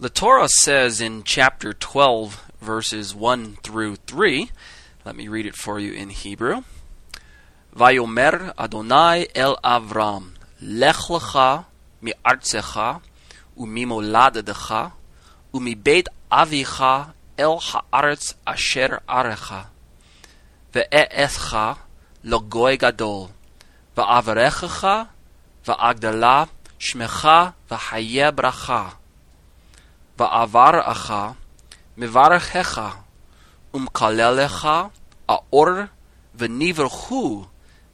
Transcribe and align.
The 0.00 0.08
Torah 0.08 0.48
says 0.48 1.00
in 1.00 1.24
chapter 1.24 1.72
12, 1.72 2.52
verses 2.60 3.16
1 3.16 3.56
through 3.64 3.96
3, 3.96 4.48
let 5.04 5.16
me 5.16 5.26
read 5.26 5.44
it 5.44 5.56
for 5.56 5.80
you 5.80 5.92
in 5.92 6.10
Hebrew. 6.10 6.62
Vayomer 7.74 8.52
Adonai 8.56 9.26
el 9.34 9.56
Avram, 9.64 10.34
Lech 10.62 10.94
lecha 10.94 11.64
mi'artzecha 12.00 13.00
u'mi 13.58 13.86
umibeit 15.52 16.06
avicha 16.30 17.12
el 17.36 17.58
ha'aretz 17.58 18.34
asher 18.46 19.00
arecha 19.08 19.66
ve'e'etcha 20.72 21.78
logoy 22.24 22.78
gadol 22.78 23.30
ve'avarechecha 23.96 25.08
ve'agdala 25.66 26.48
shmecha 26.78 27.54
ve'haye 27.68 28.30
bracha 28.30 28.92
Va'avaracha 30.18 31.36
mivarchecha 31.96 32.88
umkalelecha 33.72 34.90
aor 35.28 35.90
v'niverchu 36.36 37.46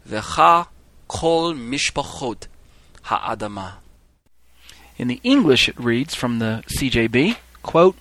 vecha 0.09 0.67
kol 1.07 1.55
mishpachot 1.55 2.47
ha'adama. 3.03 3.75
In 4.97 5.09
the 5.09 5.21
English, 5.23 5.69
it 5.69 5.79
reads 5.79 6.15
from 6.15 6.39
the 6.39 6.63
CJB, 6.69 7.37
quote, 7.63 7.97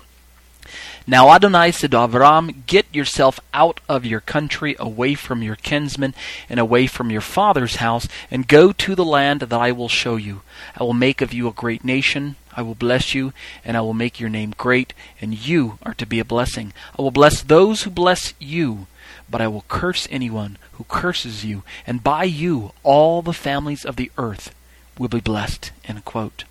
now 1.06 1.32
Adonai 1.32 1.72
said 1.72 1.92
to 1.92 1.98
Avram, 1.98 2.66
Get 2.66 2.86
yourself 2.96 3.38
out 3.54 3.82
of 3.90 4.06
your 4.06 4.22
country, 4.22 4.76
away 4.80 5.16
from 5.16 5.44
your 5.44 5.58
kinsmen, 5.58 6.16
and 6.48 6.62
away 6.62 6.88
from 6.88 7.12
your 7.12 7.22
father's 7.22 7.78
house, 7.78 8.08
and 8.32 8.48
go 8.48 8.72
to 8.72 8.96
the 8.96 9.04
land 9.04 9.42
that 9.42 9.52
I 9.52 9.74
will 9.74 9.90
show 9.90 10.16
you. 10.16 10.44
I 10.80 10.84
will 10.84 10.94
make 10.94 11.20
of 11.20 11.34
you 11.34 11.50
a 11.50 11.54
great 11.54 11.84
nation. 11.84 12.38
I 12.56 12.62
will 12.62 12.76
bless 12.76 13.14
you, 13.14 13.34
and 13.66 13.76
I 13.76 13.82
will 13.82 13.94
make 13.94 14.22
your 14.22 14.30
name 14.30 14.54
great, 14.58 14.94
and 15.20 15.34
you 15.34 15.78
are 15.84 15.94
to 15.96 16.06
be 16.06 16.20
a 16.20 16.26
blessing. 16.26 16.72
I 16.98 17.02
will 17.02 17.12
bless 17.12 17.42
those 17.42 17.84
who 17.84 17.90
bless 17.90 18.34
you, 18.40 18.88
but 19.30 19.42
I 19.42 19.50
will 19.50 19.66
curse 19.68 20.08
anyone 20.10 20.58
who 20.74 20.86
curses 20.86 21.44
you, 21.44 21.64
and 21.86 22.02
by 22.02 22.24
you 22.24 22.72
all 22.84 23.22
the 23.22 23.34
families 23.34 23.84
of 23.84 23.98
the 23.98 24.12
earth 24.18 24.56
will 24.98 25.10
be 25.10 25.20
blessed. 25.20 25.72
End 25.86 26.06
quote. 26.06 26.46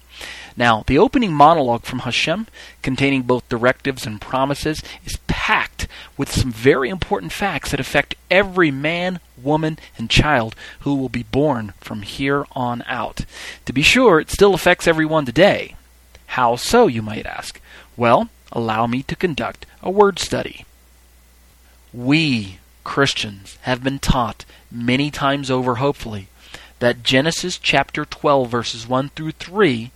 Now, 0.56 0.84
the 0.86 0.98
opening 0.98 1.32
monologue 1.32 1.84
from 1.84 2.00
Hashem, 2.00 2.46
containing 2.82 3.22
both 3.22 3.48
directives 3.48 4.06
and 4.06 4.20
promises, 4.20 4.82
is 5.04 5.18
packed 5.26 5.88
with 6.16 6.30
some 6.30 6.52
very 6.52 6.88
important 6.88 7.32
facts 7.32 7.70
that 7.70 7.80
affect 7.80 8.14
every 8.30 8.70
man, 8.70 9.20
woman, 9.40 9.78
and 9.96 10.10
child 10.10 10.54
who 10.80 10.94
will 10.94 11.08
be 11.08 11.22
born 11.22 11.72
from 11.80 12.02
here 12.02 12.46
on 12.52 12.82
out. 12.86 13.24
To 13.64 13.72
be 13.72 13.82
sure, 13.82 14.20
it 14.20 14.30
still 14.30 14.54
affects 14.54 14.86
everyone 14.86 15.24
today. 15.24 15.76
How 16.26 16.56
so, 16.56 16.86
you 16.86 17.02
might 17.02 17.26
ask? 17.26 17.60
Well, 17.96 18.28
allow 18.52 18.86
me 18.86 19.02
to 19.04 19.16
conduct 19.16 19.66
a 19.82 19.90
word 19.90 20.18
study. 20.18 20.64
We, 21.92 22.58
Christians, 22.84 23.58
have 23.62 23.82
been 23.82 23.98
taught 23.98 24.44
many 24.70 25.10
times 25.10 25.50
over, 25.50 25.76
hopefully, 25.76 26.28
that 26.78 27.02
Genesis 27.02 27.58
chapter 27.58 28.04
12, 28.04 28.50
verses 28.50 28.88
1 28.88 29.10
through 29.10 29.32
3 29.32 29.90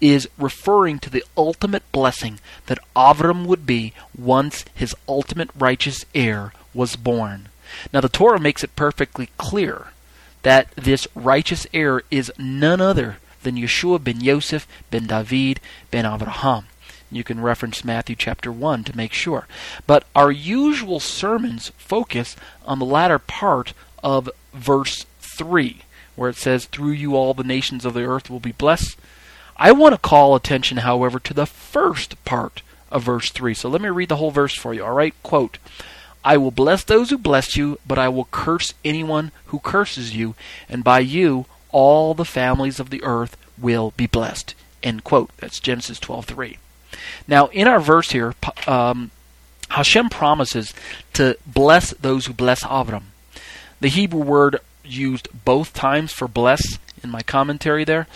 is 0.00 0.28
referring 0.38 0.98
to 1.00 1.10
the 1.10 1.24
ultimate 1.36 1.82
blessing 1.92 2.38
that 2.66 2.78
Avram 2.96 3.46
would 3.46 3.66
be 3.66 3.92
once 4.16 4.64
his 4.74 4.94
ultimate 5.08 5.50
righteous 5.58 6.04
heir 6.14 6.52
was 6.72 6.96
born. 6.96 7.48
Now, 7.92 8.00
the 8.00 8.08
Torah 8.08 8.40
makes 8.40 8.64
it 8.64 8.76
perfectly 8.76 9.30
clear 9.36 9.88
that 10.42 10.70
this 10.76 11.06
righteous 11.14 11.66
heir 11.72 12.02
is 12.10 12.32
none 12.38 12.80
other 12.80 13.18
than 13.42 13.56
Yeshua 13.56 14.02
ben 14.02 14.20
Yosef 14.20 14.66
ben 14.90 15.06
David 15.06 15.60
ben 15.90 16.04
Avraham. 16.04 16.64
You 17.10 17.24
can 17.24 17.40
reference 17.40 17.84
Matthew 17.84 18.14
chapter 18.14 18.52
1 18.52 18.84
to 18.84 18.96
make 18.96 19.12
sure. 19.12 19.46
But 19.86 20.04
our 20.14 20.30
usual 20.30 21.00
sermons 21.00 21.72
focus 21.76 22.36
on 22.64 22.78
the 22.78 22.84
latter 22.84 23.18
part 23.18 23.72
of 24.02 24.30
verse 24.54 25.06
3, 25.20 25.80
where 26.14 26.30
it 26.30 26.36
says, 26.36 26.66
Through 26.66 26.92
you 26.92 27.16
all 27.16 27.34
the 27.34 27.42
nations 27.42 27.84
of 27.84 27.94
the 27.94 28.04
earth 28.04 28.30
will 28.30 28.40
be 28.40 28.52
blessed. 28.52 28.96
I 29.60 29.72
want 29.72 29.92
to 29.92 29.98
call 29.98 30.34
attention, 30.34 30.78
however, 30.78 31.20
to 31.20 31.34
the 31.34 31.44
first 31.44 32.24
part 32.24 32.62
of 32.90 33.02
verse 33.02 33.30
3. 33.30 33.52
So 33.52 33.68
let 33.68 33.82
me 33.82 33.90
read 33.90 34.08
the 34.08 34.16
whole 34.16 34.30
verse 34.30 34.54
for 34.54 34.72
you, 34.72 34.82
all 34.82 34.94
right? 34.94 35.14
Quote 35.22 35.58
I 36.24 36.38
will 36.38 36.50
bless 36.50 36.82
those 36.82 37.10
who 37.10 37.18
bless 37.18 37.56
you, 37.56 37.78
but 37.86 37.98
I 37.98 38.08
will 38.08 38.28
curse 38.30 38.72
anyone 38.84 39.32
who 39.46 39.58
curses 39.58 40.16
you, 40.16 40.34
and 40.68 40.82
by 40.82 41.00
you 41.00 41.44
all 41.72 42.14
the 42.14 42.24
families 42.24 42.80
of 42.80 42.90
the 42.90 43.02
earth 43.04 43.36
will 43.58 43.92
be 43.96 44.06
blessed. 44.06 44.54
End 44.82 45.04
quote. 45.04 45.30
That's 45.36 45.60
Genesis 45.60 46.00
12:3. 46.00 46.56
Now, 47.28 47.46
in 47.48 47.68
our 47.68 47.80
verse 47.80 48.10
here, 48.10 48.34
um, 48.66 49.10
Hashem 49.68 50.08
promises 50.08 50.72
to 51.12 51.36
bless 51.46 51.90
those 51.90 52.26
who 52.26 52.32
bless 52.32 52.64
Avram. 52.64 53.04
The 53.80 53.88
Hebrew 53.88 54.20
word 54.20 54.58
used 54.84 55.28
both 55.44 55.72
times 55.74 56.12
for 56.12 56.26
bless 56.26 56.78
in 57.02 57.10
my 57.10 57.22
commentary 57.22 57.84
there 57.84 58.06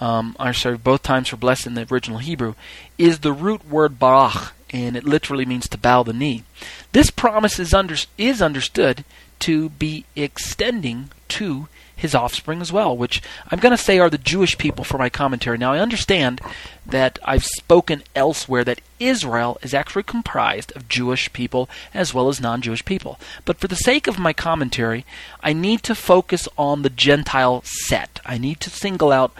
um, 0.00 0.36
are 0.38 0.52
sorry, 0.52 0.76
both 0.76 1.02
times 1.02 1.28
for 1.28 1.36
blessed 1.36 1.66
in 1.66 1.74
the 1.74 1.86
original 1.90 2.18
Hebrew, 2.18 2.54
is 2.96 3.20
the 3.20 3.32
root 3.32 3.68
word 3.68 3.98
barach, 3.98 4.52
and 4.70 4.96
it 4.96 5.04
literally 5.04 5.44
means 5.44 5.68
to 5.68 5.78
bow 5.78 6.02
the 6.02 6.12
knee. 6.12 6.44
This 6.92 7.10
promise 7.10 7.58
is, 7.58 7.74
under, 7.74 7.96
is 8.16 8.42
understood 8.42 9.04
to 9.40 9.70
be 9.70 10.04
extending 10.16 11.10
to 11.28 11.68
his 11.98 12.14
offspring 12.14 12.60
as 12.60 12.72
well, 12.72 12.96
which 12.96 13.20
I'm 13.50 13.58
going 13.58 13.76
to 13.76 13.82
say 13.82 13.98
are 13.98 14.08
the 14.08 14.18
Jewish 14.18 14.56
people 14.56 14.84
for 14.84 14.98
my 14.98 15.08
commentary. 15.08 15.58
Now, 15.58 15.72
I 15.72 15.80
understand 15.80 16.40
that 16.86 17.18
I've 17.24 17.44
spoken 17.44 18.04
elsewhere 18.14 18.62
that 18.64 18.80
Israel 19.00 19.58
is 19.62 19.74
actually 19.74 20.04
comprised 20.04 20.74
of 20.76 20.88
Jewish 20.88 21.32
people 21.32 21.68
as 21.92 22.14
well 22.14 22.28
as 22.28 22.40
non 22.40 22.62
Jewish 22.62 22.84
people. 22.84 23.18
But 23.44 23.58
for 23.58 23.66
the 23.66 23.74
sake 23.74 24.06
of 24.06 24.18
my 24.18 24.32
commentary, 24.32 25.04
I 25.42 25.52
need 25.52 25.82
to 25.82 25.94
focus 25.96 26.48
on 26.56 26.82
the 26.82 26.90
Gentile 26.90 27.62
set. 27.64 28.20
I 28.24 28.38
need 28.38 28.60
to 28.60 28.70
single 28.70 29.10
out 29.10 29.32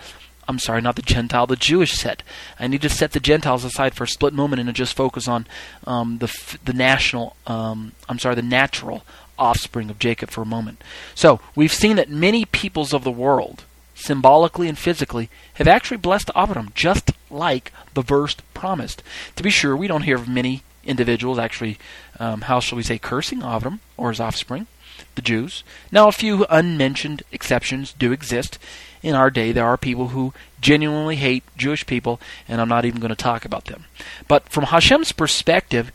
I'm 0.48 0.58
sorry, 0.58 0.80
not 0.80 0.96
the 0.96 1.02
Gentile, 1.02 1.46
the 1.46 1.56
Jewish 1.56 1.92
set. 1.92 2.22
I 2.58 2.66
need 2.66 2.80
to 2.82 2.88
set 2.88 3.12
the 3.12 3.20
Gentiles 3.20 3.64
aside 3.64 3.94
for 3.94 4.04
a 4.04 4.08
split 4.08 4.32
moment 4.32 4.60
and 4.60 4.74
just 4.74 4.96
focus 4.96 5.28
on 5.28 5.46
um, 5.86 6.18
the 6.18 6.58
the 6.64 6.72
national. 6.72 7.36
Um, 7.46 7.92
I'm 8.08 8.18
sorry, 8.18 8.34
the 8.34 8.42
natural 8.42 9.04
offspring 9.38 9.90
of 9.90 9.98
Jacob 9.98 10.30
for 10.30 10.42
a 10.42 10.46
moment. 10.46 10.82
So 11.14 11.40
we've 11.54 11.72
seen 11.72 11.96
that 11.96 12.08
many 12.08 12.44
peoples 12.46 12.92
of 12.92 13.04
the 13.04 13.10
world, 13.12 13.64
symbolically 13.94 14.68
and 14.68 14.78
physically, 14.78 15.28
have 15.54 15.68
actually 15.68 15.98
blessed 15.98 16.30
Abraham, 16.34 16.72
just 16.74 17.12
like 17.30 17.72
the 17.94 18.02
verse 18.02 18.34
promised. 18.54 19.02
To 19.36 19.42
be 19.42 19.50
sure, 19.50 19.76
we 19.76 19.86
don't 19.86 20.02
hear 20.02 20.16
of 20.16 20.28
many 20.28 20.62
individuals 20.84 21.38
actually, 21.38 21.78
um, 22.18 22.42
how 22.42 22.58
shall 22.58 22.76
we 22.76 22.82
say, 22.82 22.98
cursing 22.98 23.38
Abraham 23.38 23.80
or 23.96 24.10
his 24.10 24.20
offspring, 24.20 24.66
the 25.14 25.22
Jews. 25.22 25.62
Now, 25.92 26.08
a 26.08 26.12
few 26.12 26.46
unmentioned 26.48 27.22
exceptions 27.30 27.92
do 27.92 28.10
exist 28.12 28.58
in 29.02 29.14
our 29.14 29.30
day, 29.30 29.52
there 29.52 29.66
are 29.66 29.76
people 29.76 30.08
who 30.08 30.32
genuinely 30.60 31.16
hate 31.16 31.44
Jewish 31.56 31.86
people, 31.86 32.20
and 32.46 32.60
I'm 32.60 32.68
not 32.68 32.84
even 32.84 33.00
going 33.00 33.10
to 33.10 33.16
talk 33.16 33.44
about 33.44 33.66
them. 33.66 33.84
But 34.26 34.48
from 34.48 34.64
Hashem's 34.64 35.12
perspective, 35.12 35.92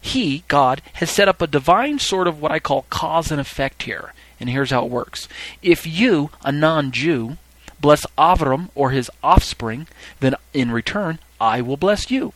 He, 0.00 0.44
God, 0.48 0.82
has 0.94 1.10
set 1.10 1.28
up 1.28 1.42
a 1.42 1.46
divine 1.46 1.98
sort 1.98 2.28
of 2.28 2.40
what 2.40 2.52
I 2.52 2.58
call 2.58 2.86
cause 2.90 3.30
and 3.30 3.40
effect 3.40 3.84
here. 3.84 4.12
And 4.40 4.50
here's 4.50 4.70
how 4.70 4.84
it 4.84 4.90
works. 4.90 5.28
If 5.62 5.86
you, 5.86 6.30
a 6.44 6.52
non 6.52 6.90
Jew, 6.90 7.38
bless 7.80 8.06
Avram 8.16 8.70
or 8.74 8.90
his 8.90 9.10
offspring, 9.22 9.86
then 10.20 10.34
in 10.52 10.70
return, 10.70 11.18
I 11.40 11.60
will 11.60 11.76
bless 11.76 12.10
you. 12.10 12.32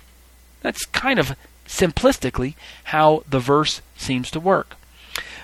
That's 0.60 0.84
kind 0.86 1.18
of 1.18 1.36
simplistically 1.66 2.54
how 2.84 3.24
the 3.28 3.38
verse 3.38 3.80
seems 3.96 4.30
to 4.32 4.40
work. 4.40 4.76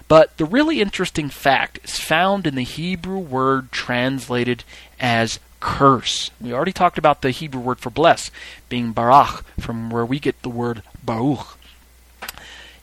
But 0.09 0.37
the 0.37 0.45
really 0.45 0.81
interesting 0.81 1.29
fact 1.29 1.79
is 1.83 1.99
found 1.99 2.47
in 2.47 2.55
the 2.55 2.63
Hebrew 2.63 3.19
word 3.19 3.73
translated 3.73 4.65
as 5.01 5.41
curse. 5.61 6.31
We 6.41 6.53
already 6.53 6.73
talked 6.73 6.99
about 6.99 7.23
the 7.23 7.31
Hebrew 7.31 7.61
word 7.61 7.81
for 7.81 7.91
bless 7.91 8.31
being 8.69 8.93
barach, 8.93 9.43
from 9.59 9.89
where 9.91 10.05
we 10.05 10.19
get 10.19 10.43
the 10.43 10.51
word 10.51 10.83
baruch. 11.03 11.59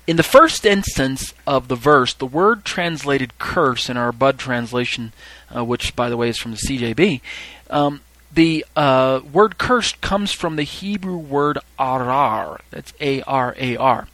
In 0.07 0.18
the 0.18 0.24
first 0.24 0.66
instance 0.66 1.34
of 1.45 1.68
the 1.68 1.75
verse, 1.75 2.13
the 2.13 2.25
word 2.25 2.66
translated 2.66 3.38
curse 3.38 3.88
in 3.88 3.98
our 3.98 4.12
Bud 4.12 4.40
translation, 4.40 5.13
uh, 5.56 5.63
which 5.63 5.95
by 5.95 6.10
the 6.10 6.18
way 6.18 6.30
is 6.30 6.40
from 6.40 6.51
the 6.51 6.57
CJB, 6.57 7.22
um, 7.69 8.01
the 8.34 8.66
uh, 8.75 9.22
word 9.31 9.57
cursed 9.57 10.01
comes 10.01 10.31
from 10.31 10.56
the 10.56 10.63
Hebrew 10.63 11.18
word 11.18 11.60
arar. 11.78 12.62
That's 12.72 12.94
A 13.00 13.22
R 13.24 13.56
A 13.60 13.78
R. 13.78 14.07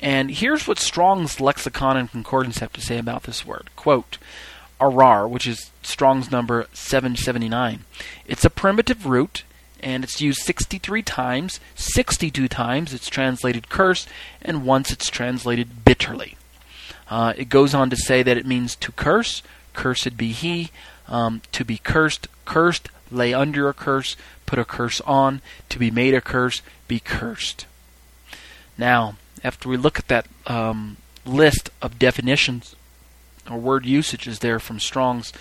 And 0.00 0.30
here's 0.30 0.66
what 0.66 0.78
Strong's 0.78 1.40
lexicon 1.40 1.96
and 1.96 2.10
concordance 2.10 2.58
have 2.58 2.72
to 2.74 2.80
say 2.80 2.98
about 2.98 3.24
this 3.24 3.46
word. 3.46 3.70
Quote, 3.76 4.18
arar, 4.80 5.28
which 5.28 5.46
is 5.46 5.70
Strong's 5.82 6.30
number 6.30 6.66
779. 6.72 7.84
It's 8.26 8.44
a 8.44 8.50
primitive 8.50 9.06
root, 9.06 9.44
and 9.80 10.04
it's 10.04 10.20
used 10.20 10.40
63 10.42 11.02
times. 11.02 11.60
62 11.74 12.48
times 12.48 12.92
it's 12.92 13.08
translated 13.08 13.68
curse, 13.68 14.06
and 14.42 14.66
once 14.66 14.90
it's 14.90 15.08
translated 15.08 15.84
bitterly. 15.84 16.36
Uh, 17.08 17.34
it 17.36 17.48
goes 17.48 17.74
on 17.74 17.90
to 17.90 17.96
say 17.96 18.22
that 18.22 18.36
it 18.36 18.46
means 18.46 18.76
to 18.76 18.92
curse, 18.92 19.42
cursed 19.72 20.16
be 20.16 20.32
he, 20.32 20.70
um, 21.06 21.42
to 21.52 21.64
be 21.64 21.78
cursed, 21.78 22.28
cursed, 22.44 22.88
lay 23.10 23.34
under 23.34 23.68
a 23.68 23.74
curse, 23.74 24.16
put 24.46 24.58
a 24.58 24.64
curse 24.64 25.00
on, 25.02 25.40
to 25.68 25.78
be 25.78 25.90
made 25.90 26.14
a 26.14 26.20
curse, 26.20 26.62
be 26.88 26.98
cursed. 26.98 27.66
Now, 28.76 29.16
after 29.44 29.68
we 29.68 29.76
look 29.76 29.98
at 29.98 30.08
that 30.08 30.26
um, 30.46 30.96
list 31.24 31.70
of 31.82 31.98
definitions 31.98 32.74
or 33.48 33.58
word 33.58 33.84
usages 33.84 34.38
there 34.38 34.58
from 34.58 34.80
Strong's, 34.80 35.32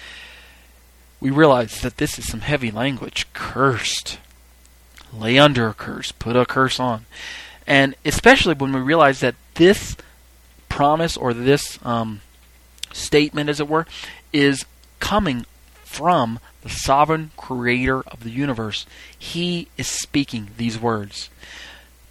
we 1.21 1.29
realize 1.29 1.81
that 1.81 1.97
this 1.97 2.19
is 2.19 2.27
some 2.27 2.41
heavy 2.41 2.69
language. 2.69 3.25
Cursed. 3.33 4.19
Lay 5.13 5.39
under 5.39 5.69
a 5.69 5.73
curse. 5.73 6.11
Put 6.11 6.35
a 6.35 6.45
curse 6.45 6.79
on. 6.79 7.05
And 7.65 7.95
especially 8.03 8.55
when 8.55 8.73
we 8.73 8.81
realize 8.81 9.21
that 9.21 9.35
this 9.53 9.95
promise 10.67 11.15
or 11.15 11.33
this 11.33 11.79
um, 11.85 12.19
statement, 12.91 13.49
as 13.49 13.61
it 13.61 13.69
were, 13.69 13.87
is 14.33 14.65
coming 14.99 15.45
from 15.85 16.39
the 16.61 16.69
sovereign 16.69 17.31
creator 17.37 18.01
of 18.01 18.23
the 18.23 18.31
universe. 18.31 18.85
He 19.17 19.69
is 19.77 19.87
speaking 19.87 20.49
these 20.57 20.79
words. 20.79 21.29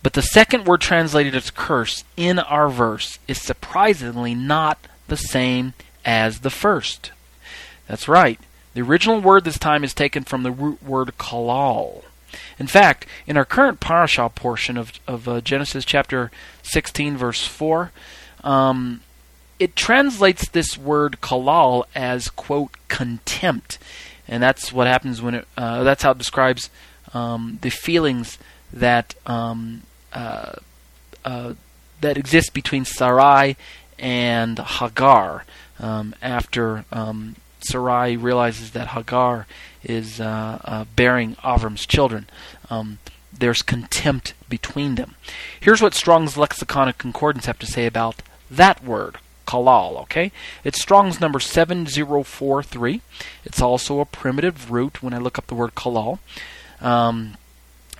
But 0.02 0.14
the 0.14 0.22
second 0.22 0.66
word 0.66 0.80
translated 0.80 1.34
as 1.34 1.50
curse 1.50 2.04
in 2.16 2.38
our 2.38 2.68
verse 2.68 3.18
is 3.28 3.40
surprisingly 3.40 4.34
not 4.34 4.78
the 5.08 5.16
same 5.16 5.74
as 6.04 6.40
the 6.40 6.50
first. 6.50 7.12
That's 7.86 8.08
right. 8.08 8.40
The 8.74 8.82
original 8.82 9.20
word 9.20 9.44
this 9.44 9.58
time 9.58 9.84
is 9.84 9.94
taken 9.94 10.24
from 10.24 10.42
the 10.42 10.50
root 10.50 10.82
word 10.82 11.12
kalal. 11.18 12.02
In 12.58 12.66
fact, 12.66 13.06
in 13.26 13.36
our 13.36 13.44
current 13.44 13.80
parashah 13.80 14.34
portion 14.34 14.76
of, 14.76 14.92
of 15.06 15.28
uh, 15.28 15.40
Genesis 15.40 15.84
chapter 15.84 16.30
16, 16.62 17.16
verse 17.16 17.46
4, 17.46 17.92
um, 18.42 19.02
it 19.58 19.76
translates 19.76 20.48
this 20.48 20.78
word 20.78 21.18
kalal 21.20 21.84
as, 21.94 22.28
quote, 22.28 22.70
contempt. 22.88 23.78
And 24.26 24.42
that's 24.42 24.72
what 24.72 24.86
happens 24.86 25.20
when 25.20 25.34
it, 25.34 25.48
uh, 25.56 25.82
that's 25.84 26.02
how 26.02 26.12
it 26.12 26.18
describes 26.18 26.70
um, 27.12 27.58
the 27.60 27.70
feelings 27.70 28.38
that, 28.72 29.14
um, 29.26 29.82
uh, 30.12 30.54
uh 31.24 31.54
that 32.00 32.18
exists 32.18 32.50
between 32.50 32.84
Sarai 32.84 33.56
and 33.98 34.58
Hagar 34.58 35.44
um, 35.78 36.14
after 36.20 36.84
um, 36.90 37.36
Sarai 37.60 38.16
realizes 38.16 38.72
that 38.72 38.88
Hagar 38.88 39.46
is 39.84 40.20
uh, 40.20 40.84
bearing 40.96 41.36
Avram's 41.36 41.86
children. 41.86 42.26
Um, 42.70 42.98
there's 43.32 43.62
contempt 43.62 44.34
between 44.48 44.96
them. 44.96 45.14
Here's 45.58 45.80
what 45.80 45.94
Strong's 45.94 46.36
Lexicon 46.36 46.88
of 46.88 46.98
Concordance 46.98 47.46
have 47.46 47.58
to 47.60 47.66
say 47.66 47.86
about 47.86 48.22
that 48.50 48.84
word, 48.84 49.18
kalal, 49.46 50.00
okay? 50.02 50.30
It's 50.64 50.80
Strong's 50.80 51.20
number 51.20 51.40
7043. 51.40 53.00
It's 53.44 53.60
also 53.60 54.00
a 54.00 54.04
primitive 54.04 54.70
root 54.70 55.02
when 55.02 55.14
I 55.14 55.18
look 55.18 55.38
up 55.38 55.46
the 55.46 55.54
word 55.54 55.74
kalal. 55.74 56.18
Um, 56.80 57.36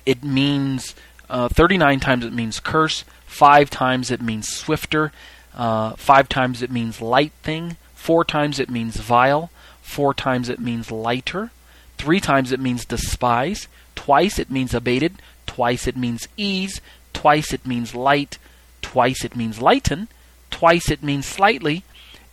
it 0.05 0.23
means, 0.23 0.95
uh, 1.29 1.47
39 1.49 1.99
times 1.99 2.25
it 2.25 2.33
means 2.33 2.59
curse, 2.59 3.03
5 3.25 3.69
times 3.69 4.11
it 4.11 4.21
means 4.21 4.47
swifter, 4.49 5.11
uh, 5.55 5.93
5 5.95 6.29
times 6.29 6.61
it 6.61 6.71
means 6.71 7.01
light 7.01 7.31
thing, 7.41 7.77
4 7.95 8.23
times 8.25 8.59
it 8.59 8.69
means 8.69 8.97
vile, 8.97 9.49
Four 9.83 10.13
times 10.15 10.49
it 10.49 10.59
means 10.59 10.89
lighter. 10.89 11.51
Three 11.99 12.19
times 12.19 12.51
it 12.51 12.59
means 12.59 12.85
despise. 12.85 13.67
Twice 13.95 14.39
it 14.39 14.49
means 14.49 14.73
abated. 14.73 15.21
Twice 15.45 15.87
it 15.87 15.95
means 15.95 16.27
ease. 16.35 16.81
Twice 17.11 17.53
it 17.53 17.67
means 17.67 17.93
light. 17.93 18.39
Twice 18.81 19.23
it 19.23 19.35
means 19.35 19.61
lighten. 19.61 20.07
Twice 20.49 20.89
it 20.89 21.03
means 21.03 21.27
slightly. 21.27 21.83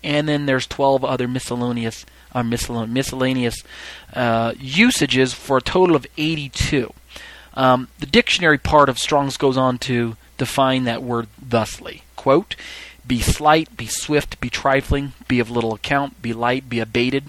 And 0.03 0.27
then 0.29 0.47
there's 0.47 0.67
12 0.67 1.05
other 1.05 1.29
miscellaneous 1.29 2.07
uh, 2.33 2.45
miscellaneous 2.45 3.57
uh, 4.15 4.55
usages 4.59 5.35
for 5.35 5.59
a 5.59 5.63
total 5.63 5.97
of 5.97 6.07
82. 6.17 6.95
Um, 7.61 7.89
the 7.99 8.07
dictionary 8.07 8.57
part 8.57 8.89
of 8.89 8.99
Strong's 8.99 9.37
goes 9.37 9.59
on 9.59 9.77
to 9.81 10.17
define 10.39 10.85
that 10.85 11.03
word 11.03 11.29
thusly. 11.39 12.05
Quote, 12.17 12.57
be 13.07 13.21
slight, 13.21 13.77
be 13.77 13.87
swift, 13.87 14.41
be 14.41 14.49
trifling, 14.49 15.13
be 15.29 15.41
of 15.41 15.51
little 15.51 15.75
account, 15.75 16.23
be 16.23 16.33
light, 16.33 16.71
be 16.71 16.81
abated. 16.81 17.25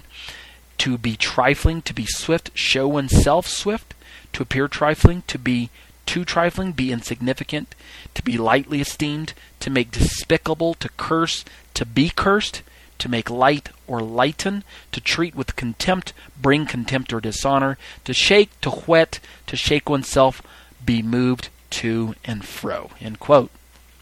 To 0.78 0.96
be 0.96 1.16
trifling, 1.16 1.82
to 1.82 1.92
be 1.92 2.06
swift, 2.06 2.50
show 2.54 2.88
oneself 2.88 3.46
swift, 3.46 3.92
to 4.32 4.42
appear 4.42 4.68
trifling, 4.68 5.22
to 5.26 5.38
be 5.38 5.68
too 6.06 6.24
trifling, 6.24 6.72
be 6.72 6.92
insignificant, 6.92 7.74
to 8.14 8.22
be 8.22 8.38
lightly 8.38 8.80
esteemed, 8.80 9.34
to 9.60 9.68
make 9.68 9.90
despicable, 9.90 10.72
to 10.74 10.88
curse, 10.96 11.44
to 11.74 11.84
be 11.84 12.08
cursed, 12.08 12.62
to 13.02 13.08
make 13.08 13.28
light 13.28 13.68
or 13.88 14.00
lighten, 14.00 14.62
to 14.92 15.00
treat 15.00 15.34
with 15.34 15.56
contempt, 15.56 16.12
bring 16.40 16.66
contempt 16.66 17.12
or 17.12 17.20
dishonor, 17.20 17.76
to 18.04 18.14
shake, 18.14 18.48
to 18.60 18.70
whet, 18.70 19.18
to 19.48 19.56
shake 19.56 19.90
oneself, 19.90 20.40
be 20.84 21.02
moved 21.02 21.48
to 21.70 22.14
and 22.24 22.44
fro. 22.44 22.90
End 23.00 23.18
quote. 23.18 23.50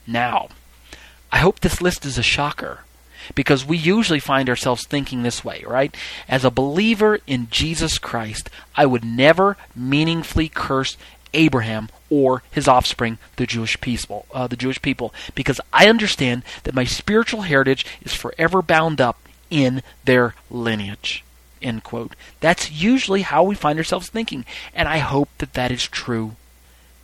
Now, 0.06 0.48
I 1.32 1.38
hope 1.38 1.60
this 1.60 1.80
list 1.80 2.04
is 2.04 2.18
a 2.18 2.22
shocker 2.22 2.80
because 3.34 3.64
we 3.64 3.78
usually 3.78 4.20
find 4.20 4.50
ourselves 4.50 4.86
thinking 4.86 5.22
this 5.22 5.42
way, 5.42 5.64
right? 5.66 5.96
As 6.28 6.44
a 6.44 6.50
believer 6.50 7.20
in 7.26 7.48
Jesus 7.50 7.96
Christ, 7.96 8.50
I 8.76 8.84
would 8.84 9.04
never 9.04 9.56
meaningfully 9.74 10.50
curse 10.50 10.98
Abraham 11.34 11.88
or 12.08 12.42
his 12.50 12.68
offspring, 12.68 13.18
the 13.36 13.46
Jewish 13.46 13.80
people, 13.80 14.26
uh, 14.34 14.46
the 14.46 14.56
Jewish 14.56 14.82
people, 14.82 15.14
because 15.34 15.60
I 15.72 15.88
understand 15.88 16.42
that 16.64 16.74
my 16.74 16.84
spiritual 16.84 17.42
heritage 17.42 17.86
is 18.02 18.14
forever 18.14 18.62
bound 18.62 19.00
up 19.00 19.18
in 19.50 19.82
their 20.04 20.34
lineage. 20.50 21.24
End 21.62 21.84
quote. 21.84 22.16
That's 22.40 22.70
usually 22.70 23.22
how 23.22 23.42
we 23.42 23.54
find 23.54 23.78
ourselves 23.78 24.08
thinking, 24.08 24.44
and 24.74 24.88
I 24.88 24.98
hope 24.98 25.28
that 25.38 25.54
that 25.54 25.70
is 25.70 25.86
true. 25.86 26.36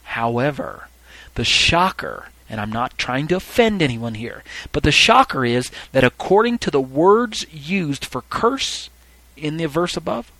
However, 0.04 0.88
the 1.34 1.44
shocker 1.44 2.28
and 2.48 2.60
I'm 2.60 2.70
not 2.70 2.96
trying 2.96 3.26
to 3.28 3.36
offend 3.36 3.82
anyone 3.82 4.14
here, 4.14 4.44
but 4.72 4.82
the 4.82 4.92
shocker 4.92 5.44
is 5.44 5.70
that 5.92 6.04
according 6.04 6.58
to 6.58 6.70
the 6.70 6.80
words 6.80 7.44
used 7.52 8.04
for 8.04 8.22
curse 8.22 8.88
in 9.36 9.56
the 9.56 9.66
verse 9.66 9.96
above, 9.96 10.30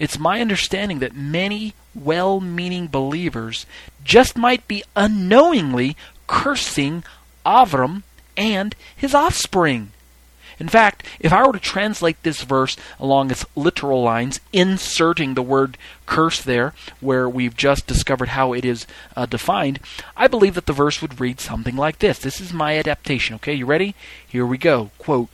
it's 0.00 0.18
my 0.18 0.40
understanding 0.40 0.98
that 1.00 1.14
many 1.14 1.74
well 1.94 2.40
meaning 2.40 2.86
believers 2.86 3.66
just 4.02 4.36
might 4.36 4.66
be 4.66 4.82
unknowingly 4.96 5.94
cursing 6.26 7.04
Avram 7.44 8.02
and 8.34 8.74
his 8.96 9.14
offspring. 9.14 9.92
In 10.58 10.68
fact, 10.68 11.04
if 11.18 11.32
I 11.32 11.46
were 11.46 11.52
to 11.52 11.58
translate 11.58 12.22
this 12.22 12.42
verse 12.42 12.76
along 12.98 13.30
its 13.30 13.44
literal 13.54 14.02
lines, 14.02 14.40
inserting 14.52 15.34
the 15.34 15.42
word 15.42 15.76
curse 16.06 16.40
there, 16.40 16.72
where 17.00 17.28
we've 17.28 17.56
just 17.56 17.86
discovered 17.86 18.28
how 18.28 18.54
it 18.54 18.64
is 18.64 18.86
uh, 19.16 19.26
defined, 19.26 19.80
I 20.16 20.28
believe 20.28 20.54
that 20.54 20.66
the 20.66 20.72
verse 20.72 21.02
would 21.02 21.20
read 21.20 21.40
something 21.40 21.76
like 21.76 21.98
this. 21.98 22.18
This 22.18 22.40
is 22.40 22.52
my 22.52 22.78
adaptation, 22.78 23.36
okay? 23.36 23.54
You 23.54 23.66
ready? 23.66 23.94
Here 24.26 24.46
we 24.46 24.58
go. 24.58 24.90
Quote, 24.98 25.28